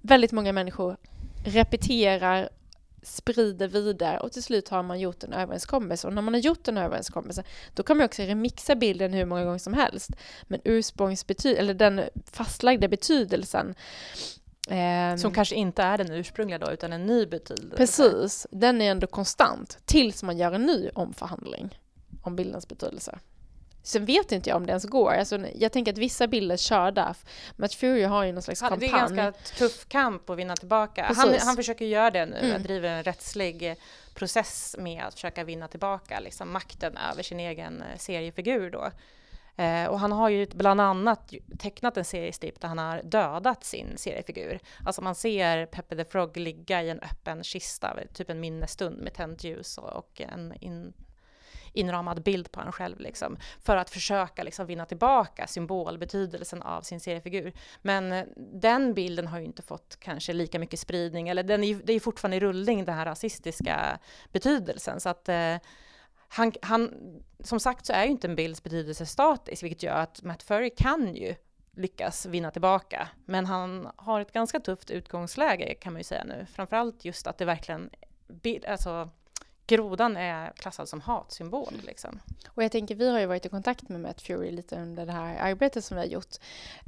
[0.02, 0.98] väldigt många människor
[1.46, 2.50] repeterar,
[3.04, 6.08] sprider vidare och till slut har man gjort en överenskommelse.
[6.08, 9.46] Och när man har gjort en överenskommelse då kan man också remixa bilden hur många
[9.46, 10.12] gånger som helst.
[10.44, 13.76] Men ursprungsbetyd eller den fastlagda betydelsen
[14.70, 17.78] ehm, Som kanske inte är den ursprungliga då, utan en ny betydelse.
[17.78, 21.80] Precis, den är ändå konstant tills man gör en ny omförhandling
[22.22, 23.20] om bildens betydelse.
[23.84, 25.12] Sen vet inte jag om det ens går.
[25.14, 27.16] Alltså, jag tänker att vissa bilder kör där.
[27.56, 28.80] Matt Fury har ju någon slags kampanj.
[28.80, 31.14] det är en ganska tuff kamp att vinna tillbaka.
[31.16, 32.64] Han, han försöker göra det nu, Mm.
[32.64, 33.76] driver en rättslig eh,
[34.14, 38.70] process med att försöka vinna tillbaka liksom, makten över sin egen eh, seriefigur.
[38.70, 38.92] Då.
[39.64, 43.98] Eh, och han har ju bland annat tecknat en seriestrip där han har dödat sin
[43.98, 44.60] seriefigur.
[44.86, 49.14] Alltså man ser Peppe the Frog ligga i en öppen kista, typ en minnesstund med
[49.14, 50.94] tänt ljus och, och en in,
[51.74, 57.00] inramad bild på honom själv liksom, för att försöka liksom, vinna tillbaka symbolbetydelsen av sin
[57.00, 57.54] seriefigur.
[57.82, 61.76] Men eh, den bilden har ju inte fått kanske lika mycket spridning, eller den är,
[61.76, 64.00] det är ju fortfarande i rullning den här rasistiska
[64.32, 65.00] betydelsen.
[65.00, 65.56] Så att eh,
[66.28, 66.92] han, han,
[67.40, 70.70] som sagt så är ju inte en bilds betydelse statisk, vilket gör att Matt Furry
[70.78, 71.36] kan ju
[71.72, 73.08] lyckas vinna tillbaka.
[73.26, 76.46] Men han har ett ganska tufft utgångsläge kan man ju säga nu.
[76.54, 77.90] Framförallt just att det verkligen,
[78.68, 79.10] alltså
[79.68, 82.20] grodan är klassad som hatsymbol liksom.
[82.48, 85.12] Och jag tänker, vi har ju varit i kontakt med Matt Fury lite under det
[85.12, 86.36] här arbetet som vi har gjort.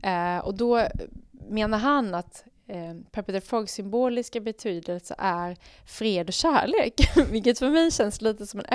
[0.03, 0.87] Eh, och då
[1.31, 6.93] menar han att eh, Pepper the Frogs symboliska betydelse är fred och kärlek.
[7.31, 8.65] Vilket för mig känns lite som en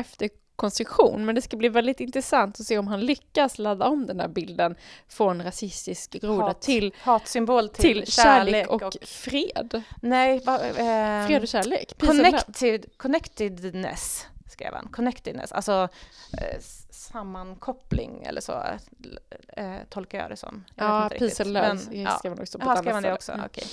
[0.59, 1.25] efterkonstruktion.
[1.25, 4.29] Men det ska bli väldigt intressant att se om han lyckas ladda om den här
[4.29, 4.77] bilden
[5.09, 6.61] från rasistisk groda Hat.
[6.63, 9.83] till, Hatsymbol till, till kärlek, och, och, fred.
[10.03, 11.93] nej, va, eh, Fred och kärlek.
[11.99, 14.89] Connected, connectedness skrev han.
[14.89, 15.89] Connectedness, alltså
[16.33, 18.63] eh, sammankoppling eller så
[19.57, 20.65] eh, tolkar jag det som.
[20.75, 22.11] Jag Ja, peace and love ja.
[22.19, 23.33] skrev man också på ett skrev annat man det ställe.
[23.33, 23.33] också?
[23.33, 23.47] Mm.
[23.47, 23.65] Okej.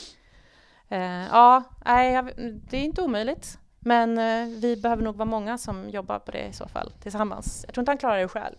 [0.90, 2.34] Eh, ja, nej,
[2.70, 3.58] det är inte omöjligt.
[3.88, 7.64] Men eh, vi behöver nog vara många som jobbar på det i så fall tillsammans.
[7.68, 8.56] Jag tror inte han klarar det själv.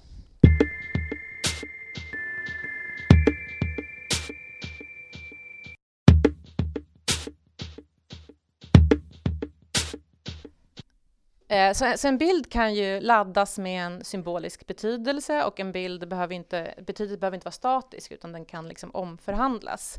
[11.48, 16.08] Eh, så, så en bild kan ju laddas med en symbolisk betydelse och en bild
[16.08, 19.98] behöver inte, betydelsen behöver inte vara statisk utan den kan liksom omförhandlas.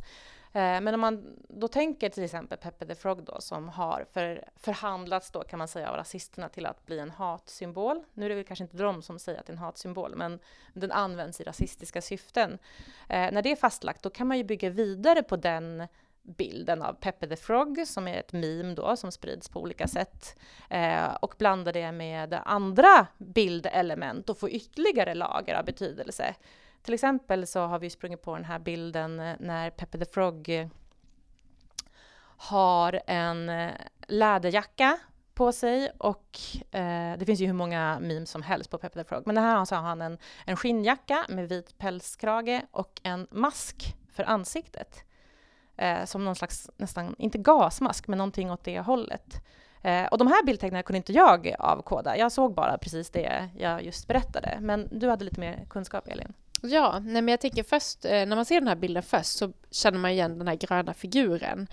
[0.53, 4.43] Eh, men om man då tänker till exempel Peppe the Frog då som har för,
[4.55, 8.03] förhandlats då kan man säga av rasisterna till att bli en hatsymbol.
[8.13, 10.39] Nu är det väl kanske inte de som säger att det är en hatsymbol men
[10.73, 12.57] den används i rasistiska syften.
[13.09, 15.87] Eh, när det är fastlagt då kan man ju bygga vidare på den
[16.27, 20.39] bilden av Peppe the Frog som är ett meme då som sprids på olika sätt
[20.69, 26.35] eh, och blanda det med andra bildelement och få ytterligare lager av betydelse.
[26.87, 30.49] Till exempel så har vi sprungit på den här bilden eh, när Peppe the Frog
[30.49, 30.67] eh,
[32.37, 33.71] har en eh,
[34.07, 34.97] läderjacka
[35.33, 36.39] på sig och
[36.71, 39.23] eh, det finns ju hur många memes som helst på Peppe the Frog.
[39.25, 43.95] Men det här så har han en, en skinnjacka med vit pälskrage och en mask
[44.11, 45.03] för ansiktet.
[45.77, 49.45] Eh, som någon slags, nästan, inte gasmask, men någonting åt det hållet.
[49.81, 52.17] Eh, och de här bildtecknen kunde inte jag avkoda.
[52.17, 54.57] Jag såg bara precis det jag just berättade.
[54.61, 56.33] Men du hade lite mer kunskap, Elin.
[56.61, 59.53] Ja, nej men jag tänker först, eh, när man ser den här bilden först så
[59.71, 61.67] känner man igen den här gröna figuren.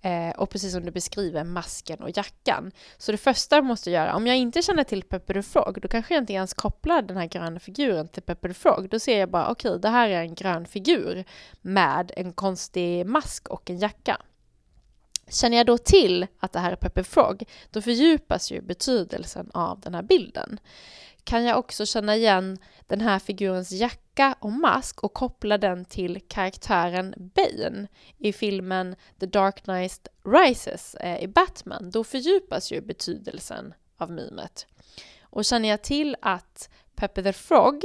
[0.00, 2.72] Eh, och precis som du beskriver, masken och jackan.
[2.98, 5.88] Så det första jag måste göra, om jag inte känner till Pepper the Frog, då
[5.88, 8.88] kanske jag inte ens kopplar den här gröna figuren till Pepper the Frog.
[8.90, 11.24] Då ser jag bara, okej, okay, det här är en grön figur
[11.60, 14.16] med en konstig mask och en jacka.
[15.30, 19.80] Känner jag då till att det här är Pepper Frog, då fördjupas ju betydelsen av
[19.80, 20.60] den här bilden.
[21.30, 26.20] Kan jag också känna igen den här figurens jacka och mask och koppla den till
[26.28, 33.74] karaktären Bane i filmen The Dark Knight Rises eh, i Batman, då fördjupas ju betydelsen
[33.96, 34.66] av mimet.
[35.22, 37.84] Och känner jag till att Pepe the Frog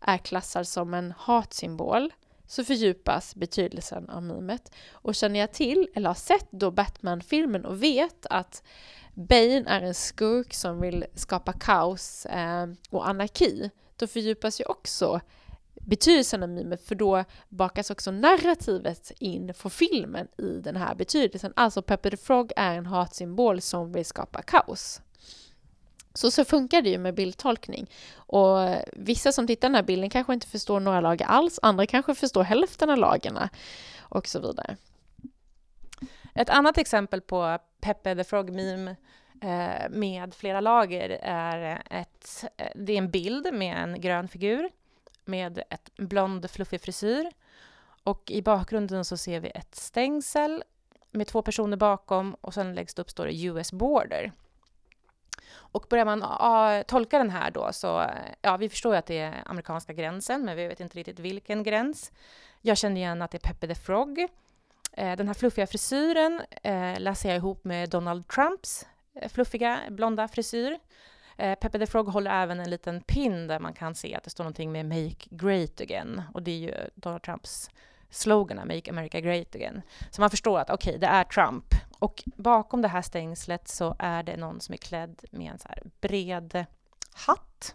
[0.00, 2.12] är klassad som en hatsymbol
[2.46, 4.74] så fördjupas betydelsen av mimet.
[4.92, 8.62] Och känner jag till, eller har sett då Batman-filmen och vet att
[9.14, 15.20] Bane är en skurk som vill skapa kaos eh, och anarki, då fördjupas ju också
[15.74, 21.52] betydelsen av mimet, för då bakas också narrativet in för filmen i den här betydelsen.
[21.56, 25.00] Alltså Pepper the Frog är en hatsymbol som vill skapa kaos.
[26.14, 27.90] Så så funkar det ju med bildtolkning.
[28.14, 28.58] Och
[28.92, 32.42] vissa som tittar den här bilden kanske inte förstår några lager alls, andra kanske förstår
[32.42, 33.48] hälften av lagarna
[34.00, 34.76] och så vidare.
[36.34, 38.96] Ett annat exempel på Peppe the Frog-meme
[39.42, 44.70] eh, med flera lager är ett, eh, det är en bild med en grön figur
[45.24, 47.30] med ett blond fluffig frisyr.
[48.04, 50.64] Och i bakgrunden så ser vi ett stängsel
[51.10, 54.32] med två personer bakom och sen längst upp står det US Border.
[55.54, 58.10] Och börjar man a, tolka den här då så,
[58.42, 61.62] ja, vi förstår ju att det är amerikanska gränsen, men vi vet inte riktigt vilken
[61.62, 62.12] gräns.
[62.60, 64.28] Jag känner igen att det är Peppe the Frog.
[64.96, 70.28] Eh, den här fluffiga frisyren eh, läser jag ihop med Donald Trumps eh, fluffiga blonda
[70.28, 70.78] frisyr.
[71.36, 74.30] Eh, Peppe the Frog håller även en liten pin där man kan se att det
[74.30, 77.70] står någonting med Make Great Again och det är ju Donald Trumps
[78.10, 79.82] slogan, Make America Great Again.
[80.10, 81.64] Så man förstår att okej, okay, det är Trump.
[81.98, 85.68] Och bakom det här stängslet så är det någon som är klädd med en så
[85.68, 86.64] här bred
[87.14, 87.74] hatt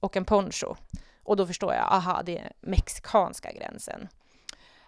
[0.00, 0.74] och en poncho.
[1.22, 4.08] Och då förstår jag, aha, det är mexikanska gränsen.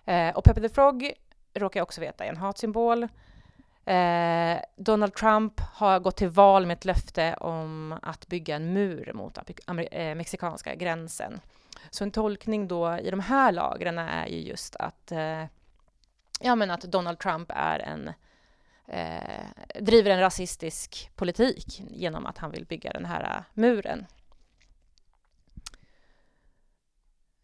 [0.04, 1.12] Eh, och Pepe the Frog
[1.58, 3.08] råkar jag också veta är en hatsymbol.
[3.84, 9.12] Eh, Donald Trump har gått till val med ett löfte om att bygga en mur
[9.14, 9.38] mot
[9.92, 11.40] eh, mexikanska gränsen.
[11.90, 15.44] Så en tolkning då i de här lagren är ju just att, eh,
[16.40, 18.12] ja, men att Donald Trump är en,
[18.86, 23.98] eh, driver en rasistisk politik genom att han vill bygga den här eh, muren.
[24.00, 24.06] Eh,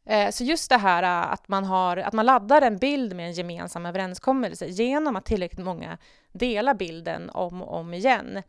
[0.07, 3.27] Eh, så just det här eh, att man, har, att man laddar en bild med
[3.27, 5.99] en gemensam överenskommelse genom att tillräckligt många
[6.33, 8.43] delar bilden om och om igen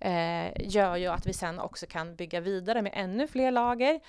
[0.00, 4.00] eh, gör ju att vi sen också kan bygga vidare med ännu fler lager.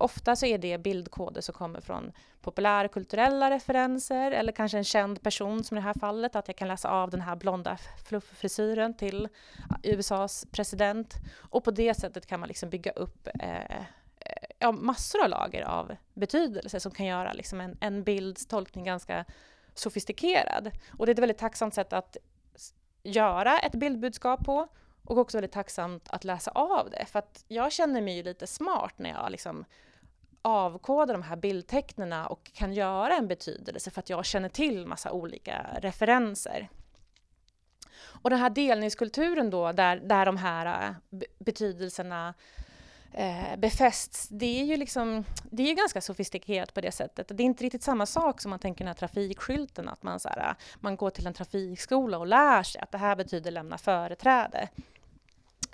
[0.00, 5.64] Ofta så är det bildkoder som kommer från populärkulturella referenser eller kanske en känd person
[5.64, 9.28] som i det här fallet, att jag kan läsa av den här blonda flufffrisyren till
[9.82, 11.14] USAs president
[11.50, 13.28] och på det sättet kan man liksom bygga upp
[14.58, 19.24] ja, massor av lager av betydelse som kan göra liksom en, en bilds tolkning ganska
[19.74, 20.70] sofistikerad.
[20.98, 22.16] Och det är ett väldigt tacksamt sätt att
[23.02, 24.68] göra ett bildbudskap på
[25.04, 27.06] och också väldigt tacksamt att läsa av det.
[27.06, 29.64] För att jag känner mig ju lite smart när jag liksom
[30.42, 35.12] avkodar de här bildtecknen och kan göra en betydelse för att jag känner till massa
[35.12, 36.68] olika referenser.
[38.00, 42.34] Och den här delningskulturen då, där, där de här äh, betydelserna
[43.12, 47.28] eh, befästs, det är ju liksom, det är ju ganska sofistikerat på det sättet.
[47.28, 50.28] Det är inte riktigt samma sak som man tänker den här trafikskylten, att man, så
[50.28, 53.78] här, eh, man går till en trafikskola och lär sig att det här betyder lämna
[53.78, 54.68] företräde.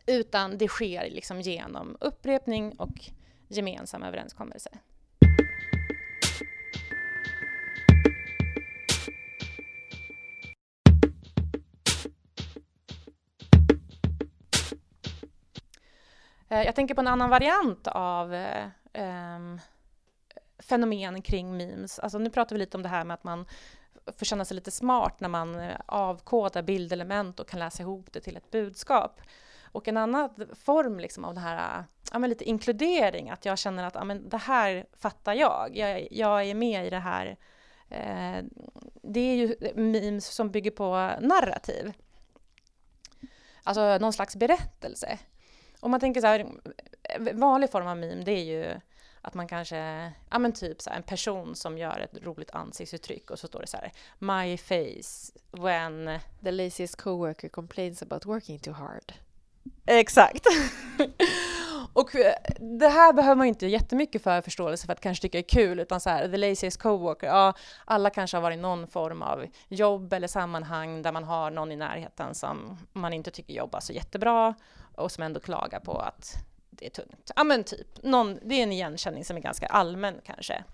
[0.07, 3.11] Utan det sker liksom genom upprepning och
[3.49, 4.71] gemensam överenskommelse.
[16.55, 18.35] Eh, jag tänker på en annan variant av
[18.95, 19.61] um,
[20.59, 21.99] fenomen kring memes.
[21.99, 23.47] Alltså nu pratar vi lite om det här med att man
[24.19, 28.21] får känna sig lite smart när man eh, avkodar bildelement och kan läsa ihop det
[28.21, 29.21] till ett budskap.
[29.73, 30.31] Och en annan
[30.65, 34.29] form liksom av det här, ja, men lite inkludering, att jag känner att ja, men
[34.29, 35.77] det här fattar jag.
[35.77, 36.09] jag.
[36.11, 37.37] Jag är med i det här.
[37.89, 38.45] Eh,
[39.03, 41.93] det är ju memes som bygger på narrativ.
[43.63, 45.19] Alltså någon slags berättelse.
[45.85, 46.47] Om man tänker så här,
[47.33, 48.81] vanlig form av meme, det är ju
[49.23, 53.31] att man kanske, ja men typ så här, en person som gör ett roligt ansiktsuttryck
[53.31, 56.19] och så står det så här, My face when...
[56.45, 59.13] The laziest coworker complains about working too hard.
[59.87, 60.47] Exakt.
[61.93, 65.39] Och eh, det här behöver man ju inte jättemycket för förståelse för att kanske tycka
[65.39, 67.55] är kul, utan så här, the laziest coworker, ja,
[67.85, 71.73] alla kanske har varit i någon form av jobb eller sammanhang där man har någon
[71.73, 74.55] i närheten som man inte tycker jobbar så jättebra
[74.97, 76.35] och som ändå klagar på att
[76.71, 77.31] det är tungt.
[77.37, 80.65] Ja men typ, någon, det är en igenkänning som är ganska allmän kanske.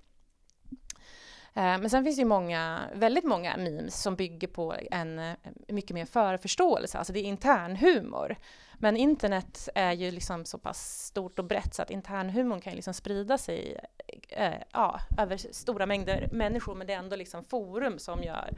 [1.55, 5.35] Eh, men sen finns det ju många, väldigt många memes som bygger på en eh,
[5.69, 8.37] mycket mer förförståelse, alltså det är internhumor.
[8.83, 12.77] Men internet är ju liksom så pass stort och brett så att internhumorn kan ju
[12.77, 13.81] liksom sprida sig
[14.29, 18.51] eh, ja, över stora mängder människor, men det är ändå liksom forum som gör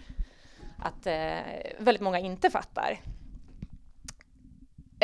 [0.78, 1.38] att eh,
[1.78, 3.00] väldigt många inte fattar.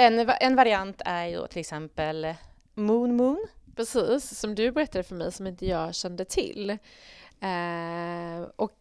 [0.00, 2.34] En, en variant är ju till exempel
[2.74, 3.46] Moon Moon.
[3.76, 6.70] Precis, som du berättade för mig som inte jag kände till.
[7.40, 8.74] Eh, och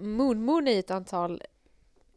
[0.00, 1.42] Moon Moon är ett antal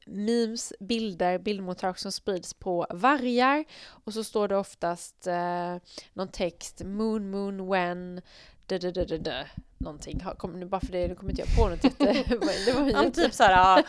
[0.05, 5.75] memes, bilder, bildmottag som sprids på vargar och så står det oftast eh,
[6.13, 8.21] någon text, moon, moon, when,
[8.65, 9.45] da, da, da, da, da
[9.79, 10.23] någonting.
[10.37, 12.23] Kom, nu bara för det, nu kommer inte jag på något jätte...
[12.65, 13.21] det var jätte...
[13.21, 13.83] typ såhär,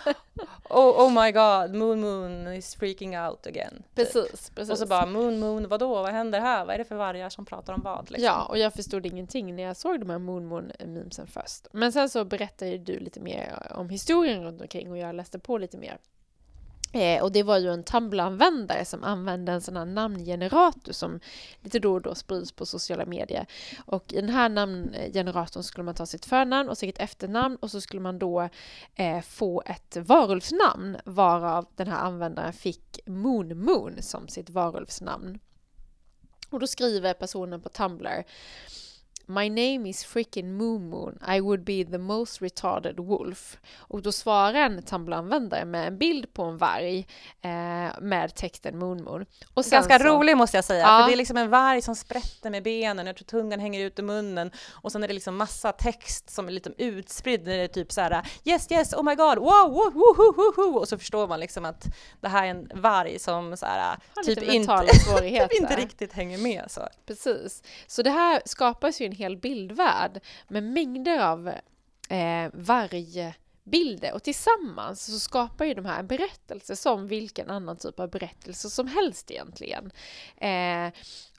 [0.70, 3.82] oh, oh my god, moon moon is freaking out again.
[3.94, 4.54] Precis, typ.
[4.54, 4.70] precis.
[4.70, 6.64] Och så bara moon moon, vadå, vad händer här?
[6.64, 8.10] Vad är det för vargar som pratar om vad?
[8.10, 8.24] Liksom?
[8.24, 11.66] Ja, och jag förstod ingenting när jag såg de här moon moon memesen först.
[11.72, 15.58] Men sen så berättade du lite mer om historien runt omkring och jag läste på
[15.58, 15.98] lite mer.
[16.92, 21.20] Eh, och det var ju en Tumblr-användare som använde en sån här namngenerator som
[21.60, 23.46] lite då och då sprids på sociala medier.
[23.86, 27.80] Och i den här namngeneratorn skulle man ta sitt förnamn och sitt efternamn och så
[27.80, 28.48] skulle man då
[28.94, 35.38] eh, få ett varulvsnamn varav den här användaren fick Moon Moon som sitt varulvsnamn.
[36.50, 38.24] Och då skriver personen på Tumblr
[39.30, 41.18] My name is freaking Moon Moon.
[41.36, 43.56] I would be the most retarded wolf.
[43.76, 47.06] Och då svarar en Tumblr-användare med en bild på en varg
[47.42, 49.26] eh, med texten Moon Moon.
[49.54, 50.98] Och Ganska så, rolig måste jag säga, ja.
[50.98, 53.98] för det är liksom en varg som sprätter med benen, jag tror tungan hänger ut
[53.98, 57.68] ur munnen och sen är det liksom massa text som är lite utspridd, det är
[57.68, 60.78] typ så här yes yes oh my god wow woo, woo, woo, woo.
[60.78, 61.84] och så förstår man liksom att
[62.20, 64.78] det här är en varg som så här, typ, inte,
[65.30, 66.64] typ inte riktigt hänger med.
[66.68, 66.88] Så.
[67.06, 71.48] Precis, så det här skapas ju en hel bildvärld med mängder av
[72.08, 78.00] eh, vargbilder och tillsammans så skapar ju de här en berättelse som vilken annan typ
[78.00, 79.92] av berättelse som helst egentligen.
[80.36, 80.92] Eh,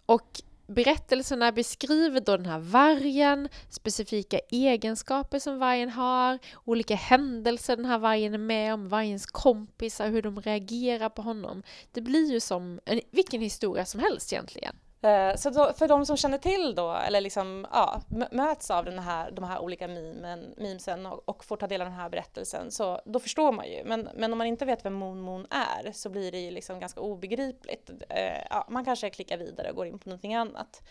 [0.05, 7.85] och Berättelserna beskriver då den här vargen, specifika egenskaper som vargen har, olika händelser den
[7.85, 11.63] här vargen är med om, vargens kompisar, hur de reagerar på honom.
[11.91, 14.75] Det blir ju som en, vilken historia som helst egentligen.
[15.03, 18.99] Eh, så då, för de som känner till då, eller liksom, ja, möts av den
[18.99, 22.71] här, de här olika memen, memesen och, och, får ta del av den här berättelsen,
[22.71, 23.83] så då förstår man ju.
[23.85, 26.79] Men, men om man inte vet vem Moon Moon är så blir det ju liksom
[26.79, 27.89] ganska obegripligt.
[28.09, 30.81] Eh, ja, man kanske klickar vidare och går in på någonting annat.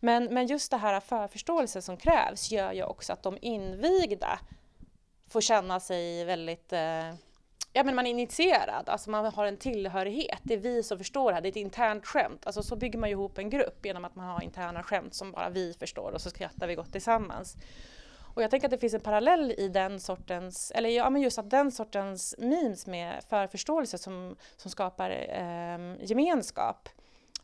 [0.00, 4.38] Men, men just det här förförståelse som krävs gör ju också att de invigda
[5.28, 7.10] får känna sig väldigt eh,
[7.72, 10.40] ja, men man är initierad, alltså man har en tillhörighet.
[10.42, 12.46] Det är vi som förstår det här, det är ett internt skämt.
[12.46, 15.32] Alltså så bygger man ju ihop en grupp genom att man har interna skämt som
[15.32, 17.56] bara vi förstår och så skrattar vi gott tillsammans.
[18.34, 21.38] Och jag tänker att det finns en parallell i den sortens, eller ja men just
[21.38, 26.88] att den sortens memes med förförståelse som, som skapar eh, gemenskap.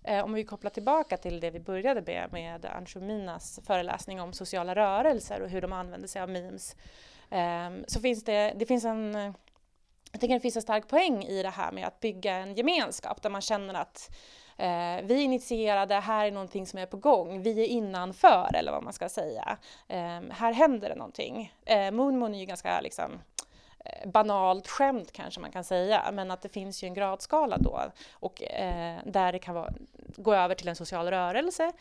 [0.02, 4.74] Eh, om vi kopplar tillbaka till det vi började med, med Anshuminas föreläsning om sociala
[4.74, 6.76] rörelser och hur de använder sig av memes.
[7.30, 9.34] Eh, så finns det, det finns en
[10.16, 13.22] jag tycker det finns en stark poäng i det här med att bygga en gemenskap
[13.22, 14.16] där man känner att
[14.56, 18.72] eh, vi är initierade, här är någonting som är på gång, vi är innanför eller
[18.72, 19.58] vad man ska säga.
[19.88, 21.54] Eh, här händer det någonting.
[21.66, 23.12] Eh, Moon Moon är ju ganska liksom,
[23.84, 27.82] eh, banalt skämt kanske man kan säga, men att det finns ju en gradskala då
[28.12, 29.72] och eh, där det kan vara,
[30.16, 31.72] gå över till en social rörelse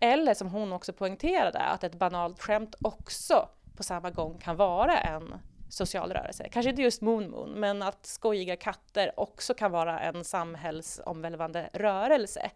[0.00, 4.98] eller som hon också poängterade, att ett banalt skämt också på samma gång kan vara
[4.98, 5.34] en
[5.70, 6.48] social rörelse.
[6.52, 12.50] Kanske inte just Moon Moon, men att skojiga katter också kan vara en samhällsomvälvande rörelse.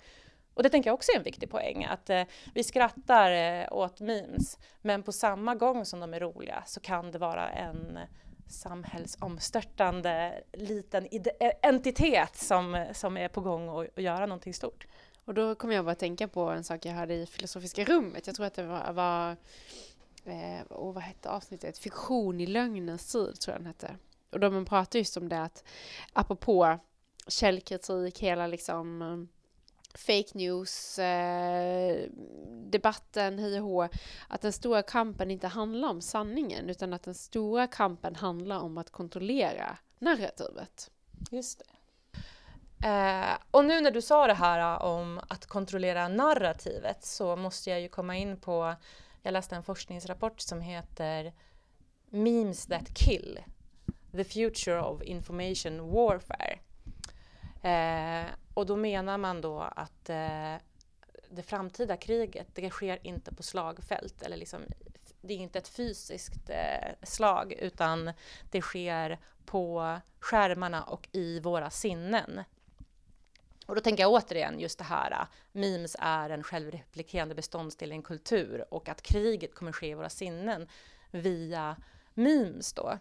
[0.54, 2.22] Och det tänker jag också är en viktig poäng, att eh,
[2.54, 7.10] vi skrattar eh, åt memes, men på samma gång som de är roliga så kan
[7.10, 7.98] det vara en
[8.48, 14.86] samhällsomstörtande liten eh, entitet som, som är på gång att, att göra någonting stort.
[15.24, 18.26] Och då kommer jag bara tänka på en sak jag hörde i Filosofiska rummet.
[18.26, 19.36] Jag tror att det var, var
[20.24, 21.78] eh, och vad hette avsnittet?
[21.78, 23.96] Fiktion i lögnens tid, tror jag den hette.
[24.30, 25.64] Och de pratar just om det att
[26.12, 26.78] apropå
[27.28, 29.34] källkritik, hela liksom eh,
[29.98, 32.08] fake news, eh,
[32.70, 33.88] debatten, hej och hå,
[34.28, 38.78] att den stora kampen inte handlar om sanningen utan att den stora kampen handlar om
[38.78, 40.90] att kontrollera narrativet.
[41.30, 41.74] Just det.
[42.84, 47.80] Eh, och nu när du sa det här om att kontrollera narrativet så måste jag
[47.80, 48.74] ju komma in på,
[49.24, 51.32] jag läste en forskningsrapport som heter
[52.10, 53.40] Memes that kill,
[54.12, 56.58] the future of information warfare.
[57.62, 60.54] Eh, och då menar man då att eh,
[61.30, 64.60] det framtida kriget, det sker inte på slagfält eller liksom,
[65.20, 68.12] det är inte ett fysiskt eh, slag utan
[68.50, 72.40] det sker på skärmarna och i våra sinnen.
[73.66, 77.94] Och då tänker jag återigen just det här, äh, memes är en självreplikerande beståndsdel i
[77.94, 80.68] en kultur och att kriget kommer ske i våra sinnen
[81.10, 81.76] via
[82.14, 82.98] memes då.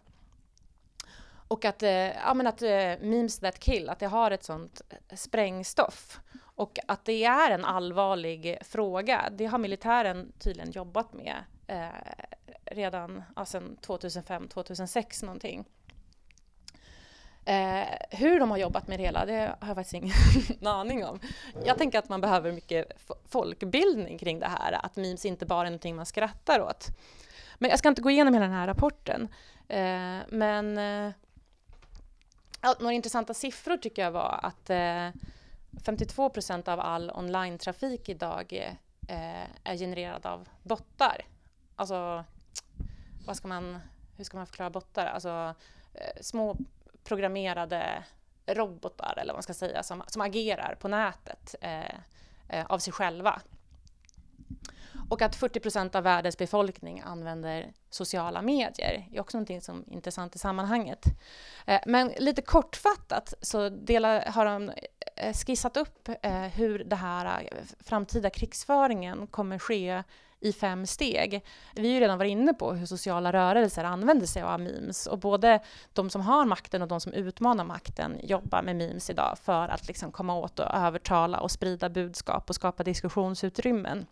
[1.47, 4.81] Och att, äh, ja, men att äh, memes that kill, att det har ett sånt
[5.15, 6.19] sprängstoff.
[6.55, 11.87] Och att det är en allvarlig fråga, det har militären tydligen jobbat med eh,
[12.65, 15.65] redan ja, sedan 2005-2006 någonting.
[17.45, 20.13] Eh, hur de har jobbat med det hela, det har jag faktiskt ingen
[20.67, 21.19] aning om.
[21.65, 22.91] Jag tänker att man behöver mycket
[23.29, 26.87] folkbildning kring det här, att memes inte bara är någonting man skrattar åt.
[27.57, 29.27] Men jag ska inte gå igenom hela den här rapporten.
[29.67, 31.13] Eh, men eh,
[32.79, 35.09] några intressanta siffror tycker jag var att eh,
[35.85, 38.73] 52 procent av all online-trafik idag
[39.07, 41.21] eh, är genererad av bottar.
[41.75, 42.23] Alltså,
[43.25, 43.79] vad ska man,
[44.17, 45.05] hur ska man förklara bottar?
[45.05, 45.55] Alltså
[45.93, 46.57] eh, små
[47.03, 48.03] programmerade
[48.45, 51.95] robotar, eller vad man ska säga, som, som agerar på nätet eh,
[52.49, 53.41] eh, av sig själva.
[55.09, 59.93] Och att 40 procent av världens befolkning använder sociala medier är också någonting som är
[59.93, 61.05] intressant i sammanhanget.
[61.65, 64.71] Eh, men lite kortfattat så delar, har de
[65.15, 70.03] eh, skissat upp eh, hur det här eh, framtida krigsföringen kommer ske
[70.43, 71.45] i fem steg.
[71.75, 75.19] Vi har ju redan varit inne på hur sociala rörelser använder sig av memes och
[75.19, 75.59] både
[75.93, 79.87] de som har makten och de som utmanar makten jobbar med memes idag för att
[79.87, 84.05] liksom komma åt och övertala och sprida budskap och skapa diskussionsutrymmen.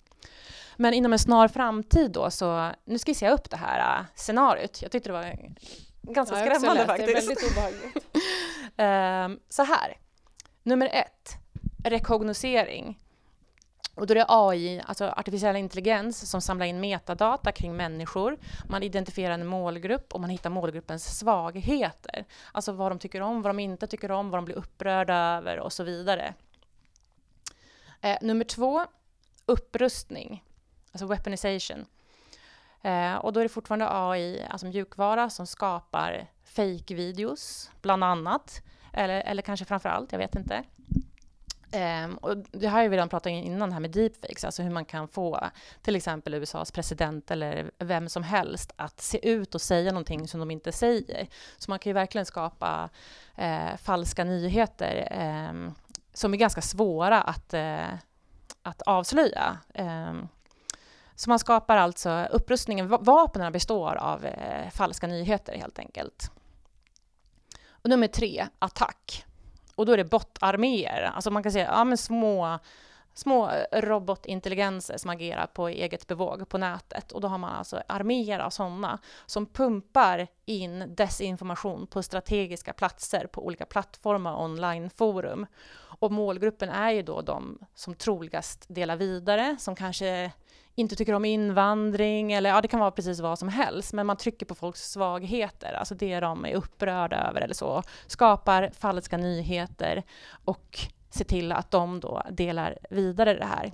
[0.75, 4.81] Men inom en snar framtid då så, nu skissar jag upp det här äh, scenariot.
[4.81, 5.35] Jag tyckte det var
[6.01, 7.07] ganska ja, skrämmande faktiskt.
[7.07, 7.95] Det är väldigt obehagligt.
[9.35, 9.97] uh, så här,
[10.63, 11.37] nummer ett,
[11.83, 12.97] rekognosering.
[13.95, 18.37] Och då är det AI, alltså artificiell intelligens, som samlar in metadata kring människor.
[18.69, 22.25] Man identifierar en målgrupp och man hittar målgruppens svagheter.
[22.51, 25.59] Alltså vad de tycker om, vad de inte tycker om, vad de blir upprörda över
[25.59, 26.33] och så vidare.
[28.01, 28.85] Eh, nummer två,
[29.45, 30.43] upprustning,
[30.91, 31.85] alltså weaponization.
[32.81, 38.61] Eh, och då är det fortfarande AI, alltså mjukvara, som skapar fake-videos, bland annat.
[38.93, 40.63] Eller, eller kanske framför allt, jag vet inte.
[41.73, 44.85] Um, och det har vi redan pratat om innan här med deepfakes, alltså hur man
[44.85, 45.49] kan få
[45.81, 50.39] till exempel USAs president eller vem som helst att se ut och säga någonting som
[50.39, 51.27] de inte säger.
[51.57, 52.89] Så man kan ju verkligen skapa
[53.39, 55.17] uh, falska nyheter
[55.49, 55.73] um,
[56.13, 57.93] som är ganska svåra att, uh,
[58.63, 59.57] att avslöja.
[59.73, 60.27] Um,
[61.15, 66.31] så man skapar alltså upprustningen, vapnen består av uh, falska nyheter helt enkelt.
[67.69, 69.25] Och nummer tre, attack.
[69.81, 72.59] Och då är det bottarméer, alltså man kan säga ja, men små,
[73.13, 77.11] små eh, robotintelligenser som agerar på eget bevåg på nätet.
[77.11, 83.27] Och då har man alltså arméer av sådana som pumpar in desinformation på strategiska platser
[83.27, 85.45] på olika plattformar och onlineforum.
[85.77, 90.31] Och målgruppen är ju då de som troligast delar vidare, som kanske
[90.75, 94.17] inte tycker om invandring eller ja, det kan vara precis vad som helst, men man
[94.17, 100.03] trycker på folks svagheter, alltså det de är upprörda över eller så, skapar falska nyheter
[100.45, 103.71] och ser till att de då delar vidare det här.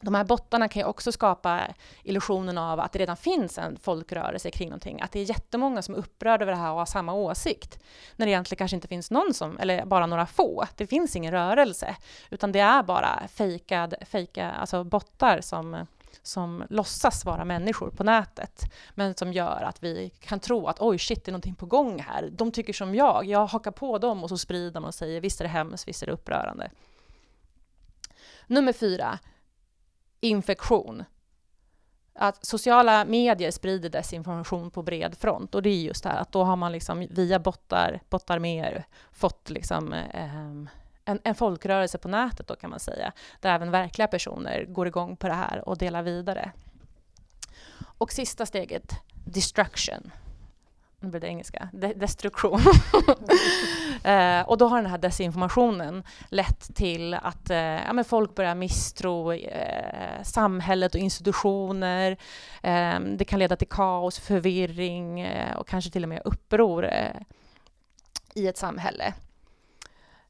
[0.00, 1.66] De här bottarna kan ju också skapa
[2.02, 5.94] illusionen av att det redan finns en folkrörelse kring någonting, att det är jättemånga som
[5.94, 7.78] är upprörda över det här och har samma åsikt,
[8.16, 10.64] när det egentligen kanske inte finns någon som, eller bara några få.
[10.76, 11.96] Det finns ingen rörelse,
[12.30, 15.86] utan det är bara fejkad, fejka, alltså bottar som
[16.22, 18.62] som låtsas vara människor på nätet,
[18.94, 22.00] men som gör att vi kan tro att oj, shit, det är någonting på gång
[22.00, 22.30] här.
[22.32, 25.40] De tycker som jag, jag hakar på dem och så sprider man och säger visst
[25.40, 26.70] är det hemskt, visst är det upprörande.
[28.46, 29.18] Nummer fyra,
[30.20, 31.04] infektion.
[32.14, 36.32] Att sociala medier sprider desinformation på bred front och det är just det här att
[36.32, 40.36] då har man liksom via bottar, bottarméer fått liksom eh,
[41.04, 45.16] en, en folkrörelse på nätet då kan man säga, där även verkliga personer går igång
[45.16, 46.52] på det här och delar vidare.
[47.98, 48.92] Och sista steget,
[49.24, 50.10] destruction.
[51.00, 51.68] Nu blev det engelska.
[51.72, 52.60] De destruktion.
[54.04, 58.54] eh, och då har den här desinformationen lett till att eh, ja, men folk börjar
[58.54, 62.16] misstro eh, samhället och institutioner.
[62.62, 67.16] Eh, det kan leda till kaos, förvirring eh, och kanske till och med uppror eh,
[68.34, 69.14] i ett samhälle.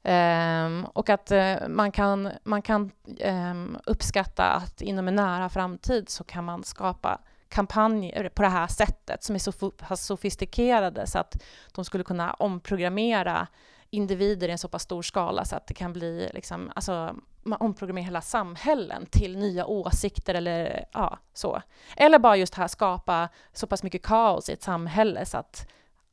[0.03, 2.91] Um, och att uh, man kan, man kan
[3.25, 8.67] um, uppskatta att inom en nära framtid så kan man skapa kampanjer på det här
[8.67, 11.43] sättet som är så sofistikerade så att
[11.75, 13.47] de skulle kunna omprogrammera
[13.91, 17.61] individer i en så pass stor skala så att det kan bli liksom, alltså, man
[17.61, 21.63] omprogrammerar hela samhällen till nya åsikter eller ja, så.
[21.97, 25.69] Eller bara just här skapa så pass mycket kaos i ett samhälle så att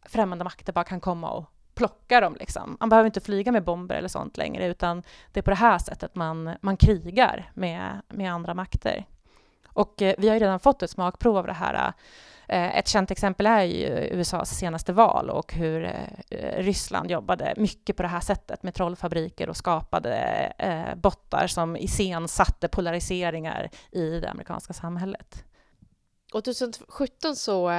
[0.06, 2.36] främmande makter bara kan komma och plocka dem.
[2.40, 2.78] Liksom.
[2.80, 5.78] Man behöver inte flyga med bomber eller sånt längre, utan det är på det här
[5.78, 9.06] sättet man, man krigar med, med andra makter.
[9.76, 11.94] Och eh, vi har ju redan fått ett smakprov av det här.
[12.48, 15.84] Eh, ett känt exempel är ju USAs senaste val och hur
[16.30, 20.54] eh, Ryssland jobbade mycket på det här sättet med trollfabriker och skapade
[20.96, 25.44] bottar som iscensatte polariseringar i det amerikanska samhället.
[26.34, 27.72] Och 2017 så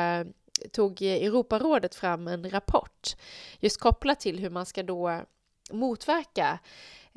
[0.72, 3.16] tog Europarådet fram en rapport
[3.60, 5.22] just kopplat till hur man ska då
[5.72, 6.58] motverka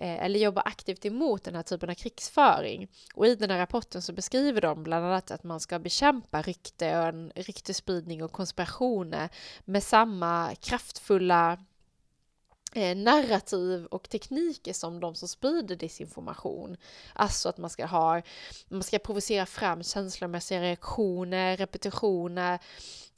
[0.01, 2.87] Eh, eller jobba aktivt emot den här typen av krigsföring.
[3.13, 6.99] Och i den här rapporten så beskriver de bland annat att man ska bekämpa rykte
[6.99, 9.29] och ryktespridning och konspirationer
[9.65, 11.57] med samma kraftfulla
[12.75, 16.77] Eh, narrativ och tekniker som de som sprider desinformation.
[17.13, 18.21] Alltså att man ska ha,
[18.67, 22.59] man ska provocera fram känslomässiga reaktioner, repetitioner,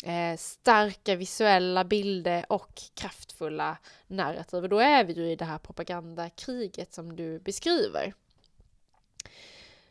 [0.03, 3.77] eh, starka visuella bilder och kraftfulla
[4.07, 4.63] narrativ.
[4.63, 8.13] Och då är vi ju i det här propagandakriget som du beskriver.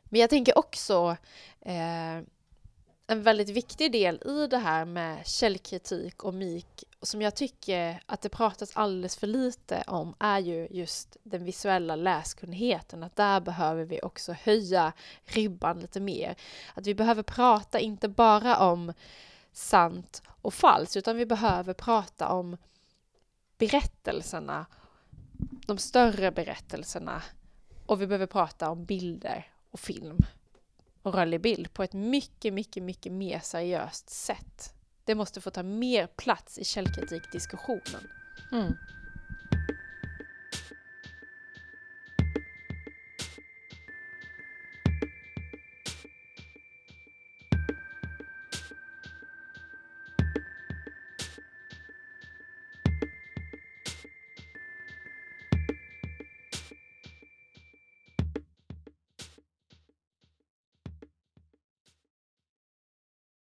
[0.05, 1.17] Men jag tänker också
[1.61, 2.21] eh,
[3.11, 8.23] en väldigt viktig del i det här med källkritik och MIK som jag tycker att
[8.23, 13.03] det pratas alldeles för lite om är ju just den visuella läskunnigheten.
[13.03, 14.93] Att där behöver vi också höja
[15.25, 16.37] ribban lite mer.
[16.75, 18.93] Att vi behöver prata inte bara om
[19.53, 22.57] sant och falskt, utan vi behöver prata om
[23.59, 24.67] berättelserna,
[25.67, 27.23] de större berättelserna
[27.87, 30.19] och vi behöver prata om bilder och film
[31.03, 34.74] och rörlig bild på ett mycket, mycket, mycket mer seriöst sätt.
[35.05, 38.09] Det måste få ta mer plats i källkritikdiskussionen.
[38.53, 38.72] Mm.